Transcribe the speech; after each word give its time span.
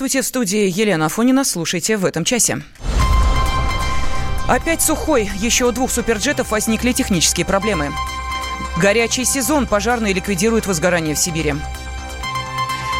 Здравствуйте, 0.00 0.22
в 0.22 0.28
студии 0.28 0.80
Елена 0.80 1.06
Афонина. 1.06 1.44
Слушайте 1.44 1.98
в 1.98 2.06
этом 2.06 2.24
часе. 2.24 2.62
Опять 4.48 4.80
сухой. 4.80 5.30
Еще 5.36 5.66
у 5.66 5.72
двух 5.72 5.90
суперджетов 5.90 6.52
возникли 6.52 6.92
технические 6.92 7.44
проблемы. 7.44 7.92
Горячий 8.78 9.26
сезон. 9.26 9.66
Пожарные 9.66 10.14
ликвидируют 10.14 10.66
возгорание 10.66 11.14
в 11.14 11.18
Сибири. 11.18 11.54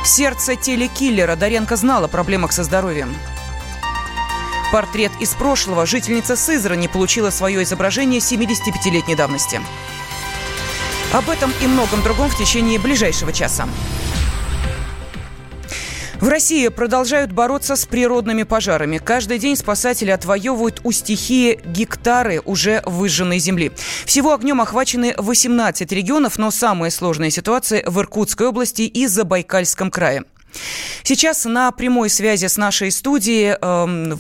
Сердце 0.05 0.57
телекиллера. 0.57 1.37
Даренко 1.37 1.75
знала 1.77 2.05
о 2.05 2.09
проблемах 2.09 2.53
со 2.53 2.65
здоровьем. 2.65 3.17
Портрет 4.71 5.13
из 5.21 5.31
прошлого. 5.31 5.87
Жительница 5.87 6.37
Сызрани 6.37 6.87
получила 6.87 7.31
свое 7.31 7.63
изображение 7.63 8.21
75-летней 8.21 9.17
давности. 9.17 9.63
Об 11.15 11.31
этом 11.31 11.51
и 11.63 11.67
многом 11.67 12.03
другом 12.03 12.29
в 12.29 12.37
течение 12.37 12.79
ближайшего 12.79 13.33
часа. 13.33 13.67
В 16.21 16.29
России 16.29 16.69
продолжают 16.69 17.33
бороться 17.33 17.77
с 17.77 17.87
природными 17.87 18.43
пожарами. 18.43 18.99
Каждый 18.99 19.39
день 19.39 19.57
спасатели 19.57 20.11
отвоевывают 20.11 20.83
у 20.85 20.93
стихии 20.93 21.59
гектары 21.65 22.43
уже 22.45 22.83
выжженной 22.85 23.39
земли. 23.39 23.73
Всего 24.05 24.35
огнем 24.35 24.61
охвачены 24.61 25.15
18 25.17 25.91
регионов, 25.93 26.37
но 26.37 26.51
самая 26.51 26.91
сложная 26.91 27.31
ситуация 27.31 27.83
в 27.87 27.99
Иркутской 27.99 28.49
области 28.49 28.83
и 28.83 29.07
Забайкальском 29.07 29.91
крае. 29.91 30.25
Сейчас 31.05 31.47
на 31.47 31.73
прямой 31.73 32.11
связи 32.11 32.49
с 32.49 32.59
нашей 32.59 32.91
студией 32.91 33.57
э, 33.59 34.17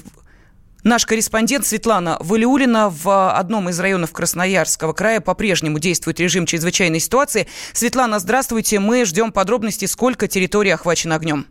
Наш 0.82 1.04
корреспондент 1.04 1.66
Светлана 1.66 2.16
Валиулина 2.20 2.88
в 2.88 3.36
одном 3.36 3.68
из 3.68 3.78
районов 3.78 4.12
Красноярского 4.12 4.94
края 4.94 5.20
по-прежнему 5.20 5.78
действует 5.78 6.18
режим 6.18 6.46
чрезвычайной 6.46 7.00
ситуации. 7.00 7.46
Светлана, 7.74 8.18
здравствуйте. 8.18 8.80
Мы 8.80 9.04
ждем 9.04 9.30
подробностей, 9.32 9.86
сколько 9.86 10.26
территорий 10.28 10.70
охвачено 10.70 11.16
огнем. 11.16 11.46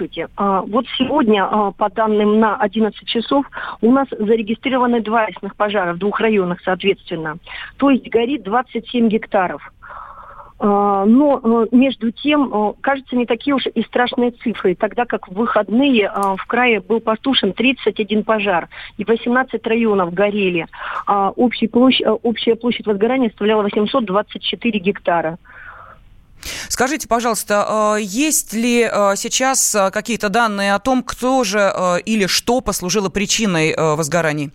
Здравствуйте. 0.00 0.28
А, 0.36 0.62
вот 0.62 0.86
сегодня, 0.96 1.44
а, 1.44 1.72
по 1.72 1.90
данным 1.90 2.40
на 2.40 2.56
11 2.56 3.06
часов, 3.06 3.44
у 3.82 3.92
нас 3.92 4.08
зарегистрированы 4.10 5.02
два 5.02 5.26
лесных 5.28 5.54
пожара 5.56 5.92
в 5.92 5.98
двух 5.98 6.20
районах, 6.20 6.60
соответственно. 6.64 7.36
То 7.76 7.90
есть 7.90 8.08
горит 8.08 8.42
27 8.42 9.08
гектаров. 9.08 9.70
А, 10.58 11.04
но 11.04 11.66
между 11.70 12.12
тем, 12.12 12.74
кажется, 12.80 13.14
не 13.14 13.26
такие 13.26 13.54
уж 13.54 13.66
и 13.66 13.82
страшные 13.82 14.30
цифры, 14.30 14.74
тогда 14.74 15.04
как 15.04 15.28
в 15.28 15.34
выходные 15.34 16.10
в 16.10 16.46
крае 16.46 16.80
был 16.80 17.00
потушен 17.00 17.52
31 17.52 18.24
пожар, 18.24 18.70
и 18.96 19.04
18 19.04 19.66
районов 19.66 20.14
горели. 20.14 20.66
Общая 21.06 21.68
площадь, 21.68 22.06
общая 22.22 22.56
площадь 22.56 22.86
возгорания 22.86 23.28
составляла 23.28 23.64
824 23.64 24.78
гектара. 24.78 25.36
Скажите, 26.68 27.08
пожалуйста, 27.08 27.96
э, 27.98 28.02
есть 28.02 28.52
ли 28.52 28.88
э, 28.90 29.14
сейчас 29.16 29.74
э, 29.74 29.90
какие-то 29.90 30.28
данные 30.28 30.74
о 30.74 30.78
том, 30.78 31.02
кто 31.02 31.44
же 31.44 31.60
или 32.04 32.26
что 32.26 32.60
послужило 32.60 33.08
причиной 33.08 33.74
возгораний? 33.76 34.50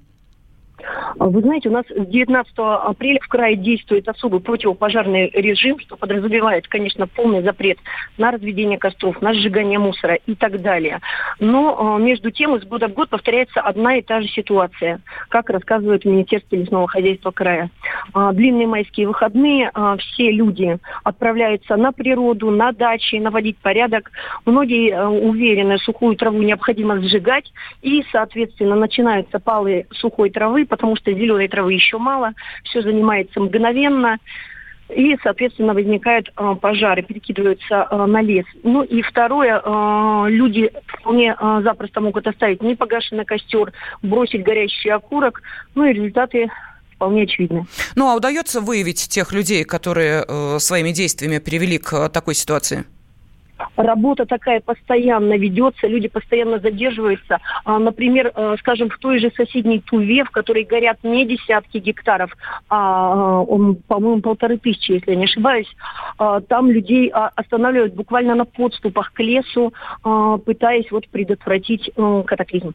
Вы 1.18 1.42
знаете, 1.42 1.70
у 1.70 1.72
нас 1.72 1.86
с 1.88 2.06
19 2.06 2.54
апреля 2.58 3.20
в 3.22 3.28
крае 3.28 3.56
действует 3.56 4.08
особый 4.08 4.40
противопожарный 4.40 5.30
режим, 5.34 5.80
что 5.80 5.96
подразумевает, 5.96 6.68
конечно, 6.68 7.08
полный 7.08 7.42
запрет 7.42 7.78
на 8.18 8.32
разведение 8.32 8.78
костров, 8.78 9.22
на 9.22 9.34
сжигание 9.34 9.80
мусора 9.80 10.20
и 10.26 10.36
так 10.36 10.62
далее. 10.62 11.00
Но 11.40 11.98
между 12.00 12.32
тем 12.32 12.56
из 12.56 12.66
года 12.66 12.88
в 12.88 12.94
год 12.94 13.10
повторяется 13.10 13.62
одна 13.62 13.96
и 13.98 14.02
та 14.02 14.22
же 14.22 14.28
ситуация, 14.28 15.00
как 15.30 15.50
рассказывает 15.50 16.06
Министерство 16.06 16.56
лесного 16.56 16.88
хозяйства 16.88 17.32
края. 17.32 17.70
Длинные 18.14 18.68
майские 18.68 19.08
выходные, 19.08 19.72
все 20.00 20.32
люди 20.32 20.78
отправляются 21.04 21.76
на 21.78 21.92
природу, 21.92 22.52
на 22.52 22.72
дачи, 22.72 23.16
наводить 23.16 23.58
порядок. 23.58 24.12
Многие 24.46 25.08
уверены, 25.08 25.78
сухую 25.78 26.16
траву 26.16 26.42
необходимо 26.42 27.00
сжигать, 27.02 27.52
и, 27.82 28.04
соответственно, 28.12 28.76
начинаются 28.76 29.40
палы 29.40 29.88
сухой 29.92 30.30
травы, 30.30 30.65
потому 30.66 30.96
что 30.96 31.12
зеленой 31.12 31.48
травы 31.48 31.74
еще 31.74 31.98
мало, 31.98 32.34
все 32.64 32.82
занимается 32.82 33.40
мгновенно. 33.40 34.18
И, 34.90 35.18
соответственно, 35.24 35.74
возникают 35.74 36.32
э, 36.38 36.56
пожары, 36.62 37.02
перекидываются 37.02 37.88
э, 37.90 38.06
на 38.06 38.22
лес. 38.22 38.46
Ну 38.62 38.84
и 38.84 39.02
второе, 39.02 39.60
э, 39.60 40.26
люди 40.30 40.70
вполне 40.86 41.36
э, 41.40 41.62
запросто 41.64 42.02
могут 42.02 42.28
оставить 42.28 42.62
непогашенный 42.62 43.26
костер, 43.26 43.74
бросить 44.04 44.44
горящий 44.44 44.90
окурок, 44.90 45.42
ну 45.74 45.86
и 45.86 45.94
результаты 45.94 46.52
вполне 46.96 47.24
очевидны. 47.24 47.66
Ну 47.96 48.10
а 48.10 48.16
удается 48.16 48.62
выявить 48.62 49.10
тех 49.10 49.32
людей, 49.34 49.64
которые 49.64 50.24
э, 50.28 50.60
своими 50.60 50.92
действиями 50.92 51.40
привели 51.40 51.78
к 51.78 51.94
э, 51.94 52.10
такой 52.10 52.36
ситуации? 52.36 52.86
Работа 53.76 54.26
такая 54.26 54.62
постоянно 54.62 55.38
ведется, 55.38 55.88
люди 55.88 56.08
постоянно 56.08 56.60
задерживаются. 56.60 57.40
А, 57.64 57.80
например, 57.80 58.32
э, 58.34 58.56
скажем, 58.60 58.90
в 58.90 58.98
той 58.98 59.20
же 59.20 59.32
соседней 59.36 59.80
Туве, 59.80 60.24
в 60.24 60.32
которой 60.32 60.64
горят 60.64 61.00
не 61.04 61.26
десятки 61.26 61.78
гектаров, 61.78 62.36
а, 62.70 63.42
он, 63.42 63.76
по-моему, 63.76 64.22
полторы 64.22 64.58
тысячи, 64.58 64.94
если 64.94 65.12
я 65.12 65.18
не 65.18 65.26
ошибаюсь, 65.26 65.74
а, 66.18 66.42
там 66.42 66.70
людей 66.70 67.10
останавливают 67.10 67.94
буквально 67.94 68.36
на 68.36 68.46
подступах 68.46 69.12
к 69.14 69.20
лесу, 69.20 69.74
пытаясь 70.46 70.92
вот 70.92 71.08
предотвратить 71.10 71.92
э, 71.96 72.24
катаклизм. 72.26 72.74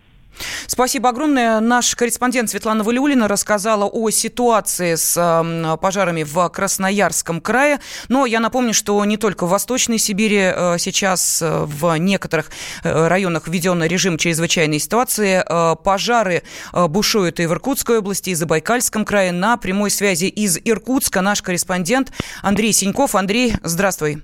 Спасибо 0.67 1.09
огромное. 1.09 1.61
Наш 1.61 1.95
корреспондент 1.95 2.51
Светлана 2.51 2.85
Валиулина 2.85 3.29
рассказала 3.29 3.85
о 3.85 4.11
ситуации 4.11 4.95
с 4.95 5.17
э, 5.17 5.77
пожарами 5.79 6.23
в 6.23 6.49
Красноярском 6.49 7.41
крае. 7.41 7.81
Но 8.09 8.27
я 8.27 8.41
напомню, 8.41 8.73
что 8.73 9.05
не 9.05 9.17
только 9.17 9.47
в 9.47 9.51
Восточной 9.51 9.99
Сибири 9.99 10.53
э, 10.55 10.77
сейчас 10.79 11.43
э, 11.43 11.65
в 11.65 11.97
некоторых 11.97 12.51
э, 12.83 13.09
районах 13.09 13.49
введен 13.49 13.83
режим 13.83 14.17
чрезвычайной 14.19 14.79
ситуации. 14.79 15.45
Пожары 15.83 16.43
бушуют 16.73 17.41
и 17.41 17.47
в 17.47 17.53
Иркутской 17.53 17.99
области, 17.99 18.31
и 18.31 18.35
в 18.35 18.39
Забайкальском 18.39 19.05
крае. 19.05 19.33
На 19.33 19.57
прямой 19.57 19.91
связи 19.91 20.27
из 20.27 20.59
Иркутска 20.65 21.21
наш 21.21 21.43
корреспондент 21.43 22.13
Андрей 22.43 22.73
Синьков. 22.73 23.15
Андрей, 23.15 23.55
здравствуй. 23.63 24.23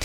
Э, 0.00 0.04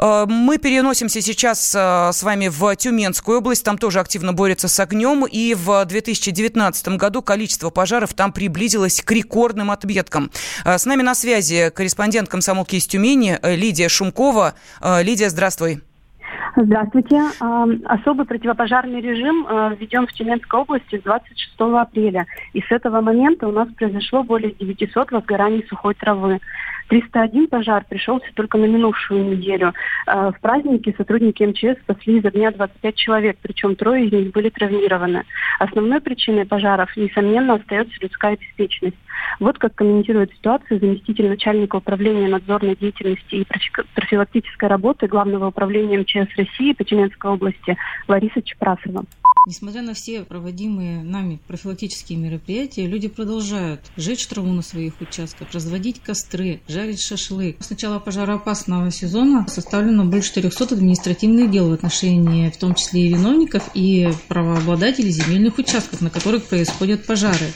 мы 0.00 0.58
переносимся 0.58 1.20
сейчас 1.20 1.74
э, 1.74 2.12
с 2.12 2.22
вами 2.22 2.48
в 2.48 2.76
Тюменскую 2.76 3.38
область. 3.38 3.64
Там 3.64 3.78
тоже 3.78 3.98
активно 3.98 4.32
борются 4.32 4.68
с 4.68 4.78
огнем. 4.78 5.24
И 5.26 5.54
в 5.54 5.84
2019 5.84 6.88
году 6.96 7.20
количество 7.20 7.70
пожаров 7.70 8.14
там 8.14 8.32
приблизилось 8.32 9.02
к 9.02 9.10
рекордным 9.10 9.70
отметкам. 9.70 10.30
Э, 10.64 10.78
с 10.78 10.86
нами 10.86 11.02
на 11.02 11.14
связи 11.14 11.70
корреспондент 11.74 12.28
комсомолки 12.28 12.76
из 12.76 12.86
Тюмени 12.86 13.38
Лидия 13.42 13.88
Шумкова. 13.88 14.54
Лидия, 15.02 15.30
здравствуй. 15.30 15.80
Здравствуйте. 16.56 17.22
Особый 17.84 18.26
противопожарный 18.26 19.00
режим 19.00 19.46
введен 19.76 20.06
в 20.06 20.12
Тюменской 20.12 20.60
области 20.60 20.98
с 20.98 21.02
26 21.02 21.52
апреля. 21.58 22.26
И 22.52 22.60
с 22.60 22.70
этого 22.70 23.00
момента 23.00 23.46
у 23.48 23.52
нас 23.52 23.68
произошло 23.76 24.22
более 24.22 24.52
900 24.52 25.12
возгораний 25.12 25.64
сухой 25.68 25.94
травы. 25.94 26.40
301 26.88 27.48
пожар 27.48 27.84
пришелся 27.88 28.26
только 28.34 28.58
на 28.58 28.64
минувшую 28.64 29.24
неделю. 29.24 29.74
Э, 30.06 30.30
в 30.34 30.40
празднике 30.40 30.94
сотрудники 30.96 31.42
МЧС 31.42 31.80
спасли 31.82 32.18
из 32.18 32.24
огня 32.24 32.50
25 32.50 32.94
человек, 32.94 33.36
причем 33.42 33.76
трое 33.76 34.06
из 34.06 34.12
них 34.12 34.32
были 34.32 34.48
травмированы. 34.48 35.24
Основной 35.58 36.00
причиной 36.00 36.46
пожаров, 36.46 36.96
несомненно, 36.96 37.54
остается 37.54 37.94
людская 38.00 38.36
беспечность. 38.36 38.96
Вот 39.40 39.58
как 39.58 39.74
комментирует 39.74 40.32
ситуацию 40.32 40.80
заместитель 40.80 41.28
начальника 41.28 41.76
управления 41.76 42.28
надзорной 42.28 42.76
деятельности 42.76 43.34
и 43.34 43.46
профилактической 43.94 44.68
работы 44.68 45.06
Главного 45.06 45.48
управления 45.48 45.98
МЧС 45.98 46.34
России 46.36 46.72
по 46.72 46.84
Тюменской 46.84 47.30
области 47.30 47.76
Лариса 48.06 48.42
Чепрасова. 48.42 49.04
Несмотря 49.46 49.82
на 49.82 49.94
все 49.94 50.24
проводимые 50.24 51.02
нами 51.02 51.38
профилактические 51.46 52.18
мероприятия, 52.18 52.86
люди 52.86 53.08
продолжают 53.08 53.80
жечь 53.96 54.26
траву 54.26 54.52
на 54.52 54.62
своих 54.62 55.00
участках, 55.00 55.52
разводить 55.52 56.00
костры, 56.00 56.60
жарить 56.68 57.00
шашлык. 57.00 57.56
С 57.60 57.70
начала 57.70 57.98
пожароопасного 57.98 58.90
сезона 58.90 59.46
составлено 59.48 60.04
больше 60.04 60.34
400 60.34 60.74
административных 60.74 61.50
дел 61.50 61.70
в 61.70 61.72
отношении, 61.72 62.50
в 62.50 62.56
том 62.58 62.74
числе 62.74 63.02
и 63.02 63.14
виновников, 63.14 63.70
и 63.74 64.08
правообладателей 64.28 65.10
земельных 65.10 65.58
участков, 65.58 66.00
на 66.00 66.10
которых 66.10 66.44
происходят 66.44 67.06
пожары. 67.06 67.46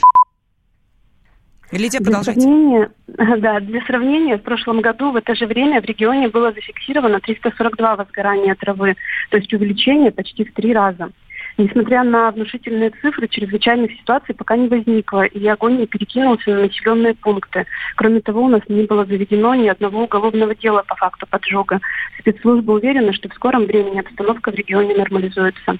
Лидия, 1.71 1.99
продолжайте. 1.99 2.39
Для 2.39 2.49
сравнения, 2.49 2.91
да, 3.41 3.59
для 3.59 3.81
сравнения, 3.85 4.37
в 4.37 4.43
прошлом 4.43 4.81
году 4.81 5.11
в 5.11 5.15
это 5.15 5.33
же 5.35 5.47
время 5.47 5.81
в 5.81 5.85
регионе 5.85 6.27
было 6.29 6.51
зафиксировано 6.53 7.19
342 7.19 7.95
возгорания 7.95 8.55
травы, 8.55 8.95
то 9.31 9.37
есть 9.37 9.51
увеличение 9.53 10.11
почти 10.11 10.43
в 10.45 10.53
три 10.53 10.73
раза. 10.73 11.11
Несмотря 11.57 12.03
на 12.03 12.31
внушительные 12.31 12.89
цифры, 13.01 13.27
чрезвычайных 13.27 13.91
ситуаций 13.91 14.33
пока 14.33 14.57
не 14.57 14.67
возникло, 14.67 15.23
и 15.23 15.45
огонь 15.47 15.77
не 15.77 15.85
перекинулся 15.85 16.49
на 16.49 16.61
населенные 16.61 17.13
пункты. 17.13 17.67
Кроме 17.95 18.21
того, 18.21 18.41
у 18.43 18.47
нас 18.47 18.61
не 18.67 18.83
было 18.83 19.05
заведено 19.05 19.53
ни 19.53 19.67
одного 19.67 20.03
уголовного 20.03 20.55
дела 20.55 20.83
по 20.87 20.95
факту 20.95 21.27
поджога. 21.29 21.79
Спецслужбы 22.19 22.73
уверены, 22.73 23.13
что 23.13 23.29
в 23.29 23.33
скором 23.33 23.65
времени 23.65 23.99
обстановка 23.99 24.51
в 24.51 24.55
регионе 24.55 24.95
нормализуется. 24.95 25.77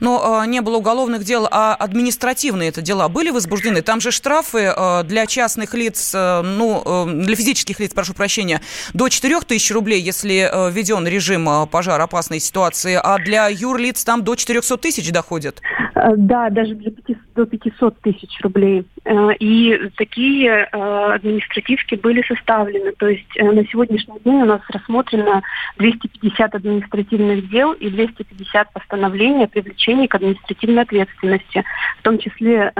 Но 0.00 0.42
э, 0.42 0.46
не 0.46 0.60
было 0.60 0.76
уголовных 0.76 1.24
дел, 1.24 1.48
а 1.50 1.74
административные 1.74 2.68
это 2.68 2.82
дела 2.82 3.08
были 3.08 3.30
возбуждены. 3.30 3.82
Там 3.82 4.00
же 4.00 4.10
штрафы 4.10 4.72
э, 4.76 5.02
для 5.04 5.26
частных 5.26 5.74
лиц, 5.74 6.12
э, 6.14 6.42
ну, 6.42 6.82
э, 6.84 7.12
для 7.24 7.36
физических 7.36 7.80
лиц, 7.80 7.92
прошу 7.94 8.14
прощения, 8.14 8.60
до 8.92 9.08
4 9.08 9.40
тысяч 9.40 9.70
рублей, 9.70 10.00
если 10.00 10.50
э, 10.50 10.70
введен 10.70 11.06
режим 11.06 11.48
э, 11.48 11.66
пожар 11.66 12.00
опасной 12.00 12.40
ситуации, 12.40 12.98
а 13.02 13.18
для 13.18 13.48
юрлиц 13.48 14.04
там 14.04 14.22
до 14.22 14.34
400 14.34 14.76
тысяч 14.78 15.10
доходит. 15.10 15.60
Э, 16.00 16.14
да, 16.16 16.50
даже 16.50 16.74
для 16.74 16.90
500, 16.90 17.16
до 17.34 17.46
500 17.46 18.00
тысяч 18.00 18.40
рублей. 18.42 18.86
Э, 19.04 19.34
и 19.38 19.90
такие 19.96 20.48
э, 20.50 21.12
административки 21.14 21.94
были 21.96 22.22
составлены. 22.22 22.92
То 22.92 23.08
есть 23.08 23.28
на 23.36 23.64
сегодняшний 23.66 24.18
день 24.24 24.42
у 24.42 24.46
нас 24.46 24.60
рассмотрено 24.68 25.42
250 25.78 26.54
административных 26.54 27.48
дел 27.50 27.72
и 27.72 27.90
250 27.90 28.72
постановлений 28.72 29.44
о 29.44 29.48
привлечении 29.48 30.06
к 30.06 30.14
административной 30.14 30.82
ответственности. 30.82 31.64
В 31.98 32.02
том 32.02 32.18
числе 32.18 32.72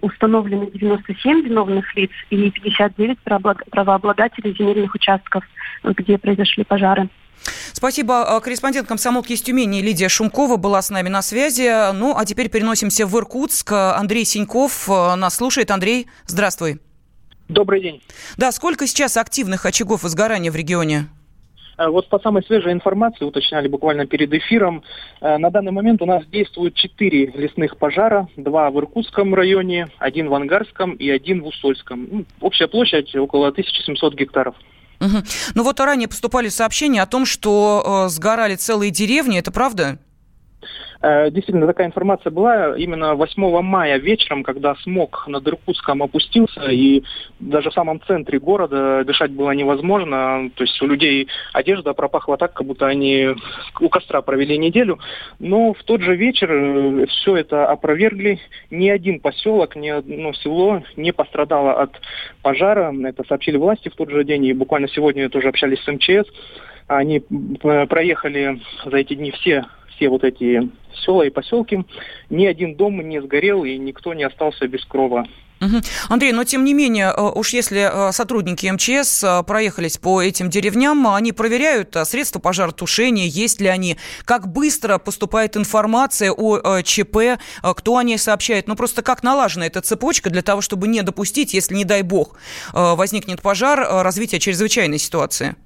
установлены 0.00 0.70
97 0.72 1.42
виновных 1.42 1.94
лиц 1.96 2.10
и 2.30 2.50
59 2.50 3.18
правообладателей 3.70 4.54
земельных 4.56 4.94
участков, 4.94 5.44
где 5.84 6.18
произошли 6.18 6.64
пожары. 6.64 7.08
Спасибо. 7.72 8.40
Корреспондент 8.40 8.88
комсомолки 8.88 9.32
из 9.32 9.42
Тюмени 9.42 9.80
Лидия 9.80 10.08
Шумкова 10.08 10.56
была 10.56 10.82
с 10.82 10.90
нами 10.90 11.08
на 11.08 11.22
связи. 11.22 11.92
Ну, 11.92 12.14
а 12.16 12.24
теперь 12.24 12.48
переносимся 12.48 13.06
в 13.06 13.16
Иркутск. 13.16 13.72
Андрей 13.72 14.24
Синьков 14.24 14.88
нас 14.88 15.36
слушает. 15.36 15.70
Андрей, 15.70 16.06
здравствуй. 16.26 16.80
Добрый 17.48 17.80
день. 17.80 18.02
Да, 18.36 18.50
сколько 18.50 18.86
сейчас 18.86 19.16
активных 19.16 19.66
очагов 19.66 20.02
возгорания 20.02 20.50
в 20.50 20.56
регионе? 20.56 21.06
Э, 21.78 21.88
вот 21.88 22.08
по 22.08 22.18
самой 22.18 22.42
свежей 22.42 22.72
информации, 22.72 23.24
уточняли 23.24 23.68
буквально 23.68 24.06
перед 24.06 24.32
эфиром, 24.32 24.82
э, 25.20 25.36
на 25.38 25.50
данный 25.50 25.72
момент 25.72 26.02
у 26.02 26.06
нас 26.06 26.26
действуют 26.26 26.74
четыре 26.74 27.26
лесных 27.26 27.76
пожара, 27.76 28.28
два 28.36 28.70
в 28.70 28.78
Иркутском 28.78 29.34
районе, 29.34 29.88
один 29.98 30.28
в 30.28 30.34
Ангарском 30.34 30.92
и 30.92 31.08
один 31.08 31.42
в 31.42 31.46
Усольском. 31.46 32.08
Ну, 32.10 32.24
общая 32.40 32.66
площадь 32.66 33.14
около 33.14 33.48
1700 33.48 34.14
гектаров. 34.14 34.56
Угу. 35.00 35.22
Ну 35.54 35.62
вот 35.62 35.80
ранее 35.80 36.08
поступали 36.08 36.48
сообщения 36.48 37.02
о 37.02 37.06
том, 37.06 37.26
что 37.26 38.06
э, 38.06 38.08
сгорали 38.08 38.56
целые 38.56 38.90
деревни, 38.90 39.38
это 39.38 39.50
правда? 39.50 39.98
Э, 41.02 41.30
действительно, 41.30 41.66
такая 41.66 41.86
информация 41.86 42.30
была 42.30 42.76
именно 42.76 43.14
8 43.14 43.62
мая 43.62 43.98
вечером, 43.98 44.42
когда 44.42 44.74
смог 44.76 45.26
над 45.28 45.46
Иркутском 45.46 46.02
опустился, 46.02 46.70
и 46.70 47.02
даже 47.38 47.70
в 47.70 47.74
самом 47.74 48.00
центре 48.02 48.38
города 48.38 49.04
дышать 49.04 49.30
было 49.30 49.50
невозможно. 49.52 50.50
То 50.54 50.64
есть 50.64 50.80
у 50.82 50.86
людей 50.86 51.28
одежда 51.52 51.92
пропахла 51.92 52.36
так, 52.36 52.54
как 52.54 52.66
будто 52.66 52.86
они 52.86 53.34
у 53.80 53.88
костра 53.88 54.22
провели 54.22 54.58
неделю. 54.58 54.98
Но 55.38 55.74
в 55.74 55.82
тот 55.84 56.00
же 56.00 56.16
вечер 56.16 56.50
э, 56.50 57.06
все 57.06 57.36
это 57.36 57.66
опровергли. 57.66 58.40
Ни 58.70 58.88
один 58.88 59.20
поселок, 59.20 59.76
ни 59.76 59.88
одно 59.88 60.32
село 60.32 60.82
не 60.96 61.12
пострадало 61.12 61.80
от 61.80 61.92
пожара. 62.42 62.94
Это 63.04 63.24
сообщили 63.24 63.56
власти 63.56 63.88
в 63.88 63.96
тот 63.96 64.10
же 64.10 64.24
день, 64.24 64.44
и 64.46 64.52
буквально 64.52 64.88
сегодня 64.88 65.28
тоже 65.28 65.48
общались 65.48 65.82
с 65.82 65.92
МЧС. 65.92 66.28
Они 66.88 67.18
э, 67.18 67.86
проехали 67.86 68.60
за 68.84 68.96
эти 68.96 69.14
дни 69.14 69.30
все 69.32 69.64
все 69.96 70.08
вот 70.08 70.24
эти 70.24 70.70
села 71.04 71.22
и 71.22 71.30
поселки, 71.30 71.84
ни 72.30 72.46
один 72.46 72.76
дом 72.76 73.00
не 73.06 73.20
сгорел 73.20 73.64
и 73.64 73.76
никто 73.76 74.14
не 74.14 74.24
остался 74.24 74.68
без 74.68 74.84
крова. 74.84 75.26
Угу. 75.58 75.76
Андрей, 76.10 76.32
но 76.32 76.44
тем 76.44 76.64
не 76.64 76.74
менее, 76.74 77.14
э, 77.16 77.22
уж 77.34 77.54
если 77.54 77.88
э, 77.90 78.12
сотрудники 78.12 78.66
МЧС 78.66 79.24
э, 79.24 79.42
проехались 79.42 79.96
по 79.96 80.20
этим 80.20 80.50
деревням, 80.50 81.08
они 81.08 81.32
проверяют 81.32 81.96
средства 82.04 82.40
пожаротушения, 82.40 83.26
есть 83.26 83.60
ли 83.60 83.68
они, 83.68 83.96
как 84.26 84.52
быстро 84.52 84.98
поступает 84.98 85.56
информация 85.56 86.30
о 86.30 86.82
ЧП, 86.82 87.40
кто 87.62 87.96
о 87.96 88.02
ней 88.02 88.18
сообщает. 88.18 88.68
Ну, 88.68 88.76
просто 88.76 89.02
как 89.02 89.22
налажена 89.22 89.66
эта 89.66 89.80
цепочка 89.80 90.28
для 90.28 90.42
того, 90.42 90.60
чтобы 90.60 90.88
не 90.88 91.02
допустить, 91.02 91.54
если, 91.54 91.74
не 91.74 91.84
дай 91.84 92.02
бог, 92.02 92.36
возникнет 92.72 93.40
пожар, 93.40 93.80
развития 94.02 94.38
чрезвычайной 94.38 94.98
ситуации? 94.98 95.56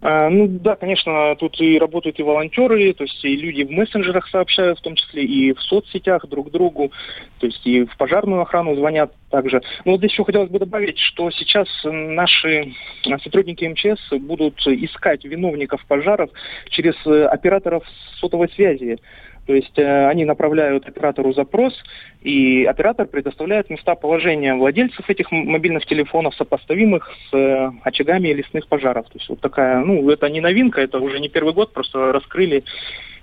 А, 0.00 0.30
ну 0.30 0.46
да, 0.46 0.76
конечно, 0.76 1.34
тут 1.36 1.60
и 1.60 1.78
работают 1.78 2.20
и 2.20 2.22
волонтеры, 2.22 2.92
то 2.92 3.02
есть 3.02 3.24
и 3.24 3.36
люди 3.36 3.64
в 3.64 3.70
мессенджерах 3.70 4.28
сообщают, 4.28 4.78
в 4.78 4.82
том 4.82 4.94
числе 4.94 5.24
и 5.24 5.52
в 5.52 5.60
соцсетях 5.60 6.24
друг 6.28 6.52
другу, 6.52 6.92
то 7.40 7.46
есть 7.46 7.66
и 7.66 7.84
в 7.84 7.96
пожарную 7.96 8.42
охрану 8.42 8.76
звонят 8.76 9.12
также. 9.30 9.60
Но 9.84 9.92
вот 9.92 9.98
здесь 9.98 10.12
еще 10.12 10.24
хотелось 10.24 10.50
бы 10.50 10.60
добавить, 10.60 10.98
что 10.98 11.30
сейчас 11.32 11.68
наши 11.84 12.74
сотрудники 13.24 13.64
МЧС 13.64 14.12
будут 14.20 14.60
искать 14.66 15.24
виновников 15.24 15.84
пожаров 15.86 16.30
через 16.70 16.94
операторов 17.04 17.82
сотовой 18.20 18.48
связи. 18.50 18.98
То 19.48 19.54
есть 19.54 19.78
э, 19.78 20.08
они 20.08 20.26
направляют 20.26 20.86
оператору 20.86 21.32
запрос, 21.32 21.72
и 22.20 22.66
оператор 22.66 23.06
предоставляет 23.06 23.70
места 23.70 23.94
положения 23.94 24.54
владельцев 24.54 25.08
этих 25.08 25.32
мобильных 25.32 25.86
телефонов, 25.86 26.34
сопоставимых 26.34 27.10
с 27.30 27.34
э, 27.34 27.70
очагами 27.82 28.28
лесных 28.28 28.68
пожаров. 28.68 29.06
То 29.06 29.18
есть 29.18 29.30
вот 29.30 29.40
такая, 29.40 29.78
ну, 29.78 30.10
это 30.10 30.28
не 30.28 30.42
новинка, 30.42 30.82
это 30.82 30.98
уже 30.98 31.18
не 31.18 31.30
первый 31.30 31.54
год, 31.54 31.72
просто 31.72 32.12
раскрыли 32.12 32.62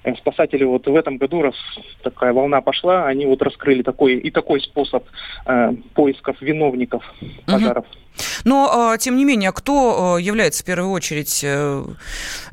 э, 0.03 0.15
спасатели 0.15 0.63
вот 0.63 0.87
в 0.87 0.95
этом 0.95 1.17
году, 1.17 1.43
раз 1.43 1.55
такая 2.01 2.33
волна 2.33 2.59
пошла, 2.61 3.05
они 3.05 3.27
вот 3.27 3.43
раскрыли 3.43 3.83
такой 3.83 4.15
и 4.15 4.31
такой 4.31 4.61
способ 4.61 5.03
э, 5.45 5.73
поисков 5.93 6.41
виновников 6.41 7.03
пожаров. 7.45 7.85
Угу. 7.85 8.04
Но, 8.43 8.91
а, 8.91 8.97
тем 8.97 9.17
не 9.17 9.25
менее, 9.25 9.51
кто 9.51 10.15
а, 10.15 10.17
является 10.17 10.63
в 10.63 10.65
первую 10.65 10.91
очередь 10.91 11.41
э, 11.43 11.85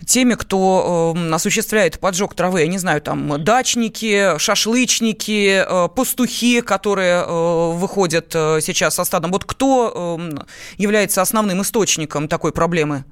теми, 0.06 0.34
кто 0.34 1.14
э, 1.16 1.32
осуществляет 1.32 1.98
поджог 1.98 2.34
травы? 2.34 2.60
Я 2.60 2.66
не 2.66 2.78
знаю, 2.78 3.00
там 3.00 3.42
дачники, 3.42 4.38
шашлычники, 4.38 5.64
э, 5.66 5.88
пастухи, 5.94 6.60
которые 6.60 7.24
выходят 7.24 8.32
сейчас 8.32 8.94
со 8.94 9.04
стадом. 9.04 9.32
Вот 9.32 9.44
кто 9.44 10.18
является 10.76 11.22
основным 11.22 11.62
источником 11.62 12.28
такой 12.28 12.52
проблемы? 12.52 13.04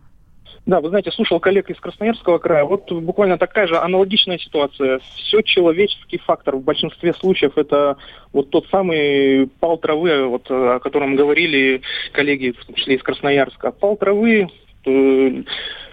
Да, 0.67 0.81
вы 0.81 0.91
знаете, 0.91 1.11
слушал 1.11 1.41
коллег 1.41 1.71
из 1.71 1.81
Красноярского 1.81 2.39
края. 2.39 2.65
Вот 2.65 2.93
буквально 2.93 3.39
такая 3.39 3.67
же 3.67 3.77
аналогичная 3.77 4.39
ситуация. 4.39 5.01
Все 5.17 5.43
человеческий 5.43 6.19
фактор. 6.19 6.57
В 6.57 6.63
большинстве 6.63 7.15
случаев 7.15 7.57
это 7.57 7.97
вот 8.33 8.51
тот 8.51 8.67
самый 8.69 9.49
пал 9.59 9.79
травы, 9.79 10.27
вот, 10.27 10.51
о 10.51 10.79
котором 10.81 11.17
говорили 11.17 11.81
коллеги, 12.13 12.53
в 12.53 12.65
том 12.67 12.75
числе 12.75 12.97
из 12.97 13.03
Красноярска. 13.03 13.73
Пал 13.73 13.97
травы, 13.97 14.49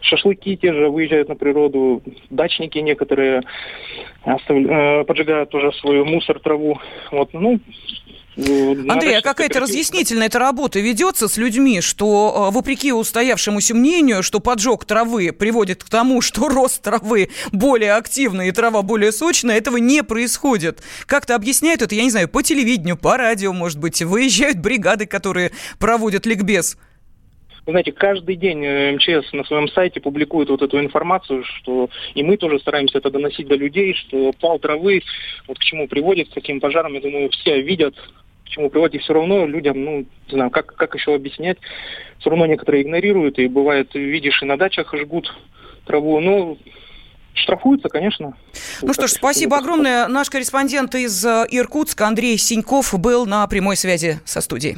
шашлыки 0.01 0.57
те 0.57 0.73
же 0.73 0.89
выезжают 0.89 1.29
на 1.29 1.35
природу, 1.35 2.01
дачники 2.29 2.77
некоторые 2.79 3.41
оставля... 4.23 5.01
Э, 5.01 5.03
поджигают 5.03 5.49
тоже 5.49 5.71
свою 5.73 6.05
мусор, 6.05 6.39
траву. 6.39 6.79
Вот, 7.11 7.33
ну, 7.33 7.59
Андрей, 8.37 9.17
а 9.17 9.21
какая-то 9.21 9.59
разъяснительная 9.61 10.27
эта 10.27 10.37
работа 10.37 10.79
ведется 10.79 11.27
с 11.27 11.37
людьми, 11.37 11.81
что 11.81 12.49
э, 12.49 12.53
вопреки 12.53 12.93
устоявшемуся 12.93 13.73
мнению, 13.73 14.21
что 14.21 14.39
поджог 14.39 14.85
травы 14.85 15.31
приводит 15.31 15.83
к 15.83 15.89
тому, 15.89 16.21
что 16.21 16.47
рост 16.47 16.83
травы 16.83 17.29
более 17.51 17.93
активный 17.93 18.49
и 18.49 18.51
трава 18.51 18.83
более 18.83 19.11
сочная, 19.11 19.57
этого 19.57 19.77
не 19.77 20.03
происходит. 20.03 20.83
Как-то 21.07 21.33
объясняют 21.33 21.81
это, 21.81 21.95
я 21.95 22.03
не 22.03 22.11
знаю, 22.11 22.29
по 22.29 22.43
телевидению, 22.43 22.97
по 22.97 23.17
радио, 23.17 23.53
может 23.53 23.79
быть, 23.79 24.01
выезжают 24.03 24.59
бригады, 24.59 25.07
которые 25.07 25.51
проводят 25.79 26.27
ликбез. 26.27 26.77
Вы 27.65 27.71
знаете, 27.71 27.91
каждый 27.91 28.35
день 28.37 28.63
э, 28.63 28.93
МЧС 28.93 29.33
на 29.33 29.43
своем 29.43 29.67
сайте 29.69 29.99
публикует 29.99 30.49
вот 30.49 30.61
эту 30.61 30.79
информацию, 30.79 31.43
что 31.43 31.89
и 32.13 32.23
мы 32.23 32.37
тоже 32.37 32.59
стараемся 32.59 32.99
это 32.99 33.09
доносить 33.09 33.47
до 33.47 33.55
людей, 33.55 33.93
что 33.93 34.31
пал 34.39 34.57
травы, 34.59 35.01
вот 35.47 35.59
к 35.59 35.63
чему 35.63 35.87
приводит, 35.87 36.29
к 36.29 36.33
каким 36.33 36.61
пожарам, 36.61 36.93
я 36.93 37.01
думаю, 37.01 37.29
все 37.29 37.61
видят, 37.61 37.95
к 38.47 38.49
чему 38.49 38.69
приводит, 38.69 38.95
и 38.95 39.03
все 39.03 39.13
равно 39.13 39.45
людям, 39.45 39.83
ну, 39.83 39.97
не 39.99 40.33
знаю, 40.33 40.49
как, 40.49 40.75
как 40.75 40.95
еще 40.95 41.13
объяснять, 41.13 41.57
все 42.19 42.29
равно 42.29 42.45
некоторые 42.45 42.83
игнорируют, 42.83 43.37
и 43.39 43.47
бывает, 43.47 43.93
видишь, 43.93 44.41
и 44.41 44.45
на 44.45 44.57
дачах 44.57 44.93
жгут 44.95 45.31
траву, 45.85 46.19
ну, 46.19 46.57
штрафуются, 47.33 47.89
конечно. 47.89 48.35
Ну 48.81 48.93
что 48.93 49.07
ж, 49.07 49.11
спасибо 49.11 49.57
огромное. 49.57 50.07
Наш 50.07 50.29
корреспондент 50.29 50.95
из 50.95 51.23
э, 51.23 51.45
Иркутска 51.49 52.07
Андрей 52.07 52.37
Синьков 52.37 52.99
был 52.99 53.25
на 53.25 53.45
прямой 53.47 53.75
связи 53.75 54.19
со 54.25 54.41
студией. 54.41 54.77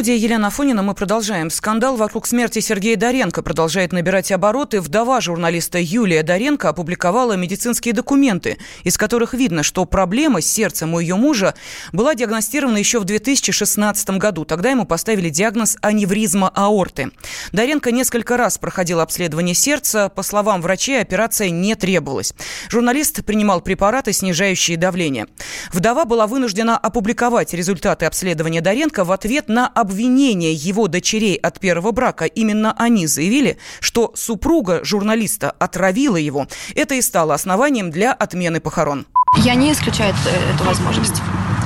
Студии 0.00 0.16
Елена 0.16 0.46
Афонина 0.46 0.82
мы 0.82 0.94
продолжаем. 0.94 1.50
Скандал 1.50 1.96
вокруг 1.96 2.26
смерти 2.26 2.60
Сергея 2.60 2.96
Доренко 2.96 3.42
продолжает 3.42 3.92
набирать 3.92 4.32
обороты. 4.32 4.80
Вдова 4.80 5.20
журналиста 5.20 5.78
Юлия 5.78 6.22
Доренко 6.22 6.70
опубликовала 6.70 7.34
медицинские 7.34 7.92
документы, 7.92 8.56
из 8.82 8.96
которых 8.96 9.34
видно, 9.34 9.62
что 9.62 9.84
проблема 9.84 10.40
с 10.40 10.46
сердцем 10.46 10.94
у 10.94 11.00
ее 11.00 11.16
мужа 11.16 11.54
была 11.92 12.14
диагностирована 12.14 12.78
еще 12.78 12.98
в 12.98 13.04
2016 13.04 14.10
году. 14.16 14.46
Тогда 14.46 14.70
ему 14.70 14.86
поставили 14.86 15.28
диагноз 15.28 15.76
аневризма 15.82 16.48
аорты. 16.48 17.10
Доренко 17.52 17.92
несколько 17.92 18.38
раз 18.38 18.56
проходил 18.56 19.00
обследование 19.00 19.54
сердца. 19.54 20.08
По 20.08 20.22
словам 20.22 20.62
врачей, 20.62 20.98
операция 21.02 21.50
не 21.50 21.74
требовалась. 21.74 22.32
Журналист 22.70 23.22
принимал 23.26 23.60
препараты, 23.60 24.14
снижающие 24.14 24.78
давление. 24.78 25.26
Вдова 25.74 26.06
была 26.06 26.26
вынуждена 26.26 26.78
опубликовать 26.78 27.52
результаты 27.52 28.06
обследования 28.06 28.62
Доренко 28.62 29.04
в 29.04 29.12
ответ 29.12 29.50
на 29.50 29.68
обвинение 29.68 29.89
обвинения 29.90 30.52
его 30.52 30.86
дочерей 30.86 31.34
от 31.34 31.58
первого 31.58 31.90
брака, 31.90 32.24
именно 32.24 32.72
они 32.78 33.08
заявили, 33.08 33.58
что 33.80 34.12
супруга 34.14 34.84
журналиста 34.84 35.50
отравила 35.50 36.16
его. 36.16 36.46
Это 36.76 36.94
и 36.94 37.02
стало 37.02 37.34
основанием 37.34 37.90
для 37.90 38.12
отмены 38.12 38.60
похорон. 38.60 39.06
Я 39.38 39.54
не 39.56 39.72
исключаю 39.72 40.14
эту 40.54 40.64
возможность. 40.64 41.16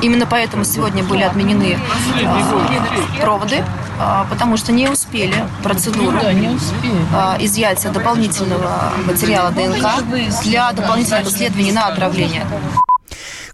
Именно 0.00 0.26
поэтому 0.26 0.64
сегодня 0.64 1.04
были 1.04 1.22
отменены 1.22 1.78
э, 1.78 3.20
проводы, 3.20 3.56
э, 3.56 4.24
потому 4.28 4.56
что 4.56 4.72
не 4.72 4.88
успели 4.88 5.34
процедуру 5.62 6.18
э, 6.18 6.56
изъятия 7.40 7.90
дополнительного 7.90 8.92
материала 9.06 9.50
ДНК 9.50 10.02
для 10.42 10.72
дополнительного 10.72 11.28
исследования 11.28 11.72
на 11.72 11.86
отравление. 11.88 12.44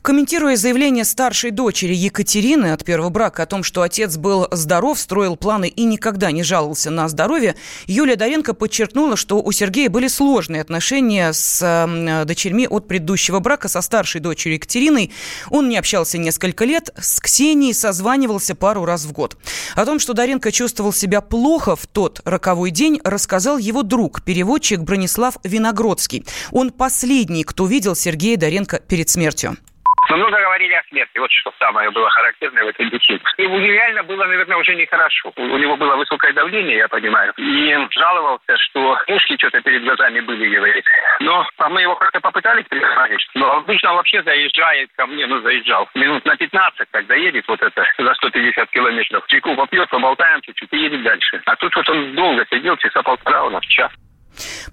Комментируя 0.03 0.57
заявление 0.57 1.05
старшей 1.05 1.51
дочери 1.51 1.95
Екатерины 1.95 2.73
от 2.73 2.85
первого 2.87 3.11
брака 3.11 3.43
о 3.43 3.47
том, 3.47 3.63
что 3.63 3.83
отец 3.83 4.17
был 4.17 4.49
здоров, 4.51 4.99
строил 4.99 5.37
планы 5.37 5.69
и 5.69 5.85
никогда 5.85 6.33
не 6.33 6.43
жаловался 6.43 6.91
на 6.91 7.07
здоровье, 7.07 7.55
Юлия 7.87 8.17
Доренко 8.17 8.55
подчеркнула, 8.55 9.17
что 9.17 9.43
у 9.43 9.53
Сергея 9.53 9.91
были 9.91 10.09
сложные 10.09 10.63
отношения 10.63 11.35
с 11.35 12.25
дочерьми 12.25 12.67
от 12.67 12.89
предыдущего 12.89 13.41
брака 13.41 13.69
со 13.69 13.83
старшей 13.83 14.23
дочерью 14.23 14.55
Екатериной. 14.55 15.13
Он 15.51 15.69
не 15.69 15.77
общался 15.77 16.17
несколько 16.17 16.65
лет, 16.65 16.89
с 16.99 17.21
Ксенией 17.21 17.75
созванивался 17.75 18.55
пару 18.55 18.87
раз 18.87 19.05
в 19.05 19.13
год. 19.13 19.37
О 19.75 19.85
том, 19.85 19.99
что 19.99 20.15
Доренко 20.15 20.51
чувствовал 20.51 20.95
себя 20.95 21.21
плохо 21.21 21.77
в 21.77 21.87
тот 21.87 22.23
роковой 22.25 22.71
день, 22.71 23.03
рассказал 23.05 23.59
его 23.59 23.83
друг, 23.83 24.23
переводчик 24.23 24.81
Бронислав 24.81 25.37
Виногродский. 25.45 26.25
Он 26.53 26.71
последний, 26.71 27.45
кто 27.45 27.67
видел 27.67 27.95
Сергея 27.95 28.39
Доренко 28.39 28.79
перед 28.79 29.11
смертью. 29.11 29.59
Мы 30.11 30.17
много 30.17 30.41
говорили 30.41 30.75
о 30.75 30.83
смерти. 30.89 31.19
Вот 31.19 31.31
что 31.31 31.53
самое 31.61 31.89
было 31.93 32.11
характерное 32.11 32.65
в 32.65 32.69
этой 32.69 32.87
беседе. 32.91 33.23
Ему 33.39 33.61
реально 33.61 34.03
было, 34.03 34.25
наверное, 34.25 34.57
уже 34.57 34.75
нехорошо. 34.75 35.33
У 35.37 35.57
него 35.57 35.77
было 35.77 35.95
высокое 35.95 36.33
давление, 36.33 36.79
я 36.79 36.89
понимаю. 36.89 37.33
И 37.37 37.77
жаловался, 37.91 38.57
что 38.57 38.99
мушки 39.07 39.37
что-то 39.39 39.61
перед 39.61 39.85
глазами 39.85 40.19
были, 40.19 40.53
говорит. 40.53 40.85
Но 41.21 41.47
а 41.59 41.69
мы 41.69 41.83
его 41.83 41.95
как-то 41.95 42.21
попытались 42.21 42.67
переговорить. 42.67 43.25
Но 43.35 43.53
обычно 43.53 43.91
он 43.91 43.97
вообще 43.99 44.21
заезжает 44.25 44.91
ко 44.97 45.07
мне, 45.07 45.29
ну, 45.29 45.41
заезжал. 45.43 45.89
Минут 45.95 46.25
на 46.25 46.37
15, 46.37 46.89
когда 46.91 47.15
едет 47.15 47.47
вот 47.47 47.63
это 47.63 47.85
за 47.97 48.15
150 48.15 48.69
километров. 48.71 49.25
Чайку 49.29 49.55
попьет, 49.55 49.89
поболтаем 49.91 50.41
чуть-чуть 50.43 50.73
и 50.73 50.77
едет 50.77 51.05
дальше. 51.05 51.41
А 51.47 51.55
тут 51.55 51.75
вот 51.77 51.89
он 51.89 52.17
долго 52.17 52.45
сидел, 52.51 52.77
часа 52.79 53.01
полтора, 53.05 53.45
у 53.45 53.51
нас 53.51 53.65
час. 53.67 53.93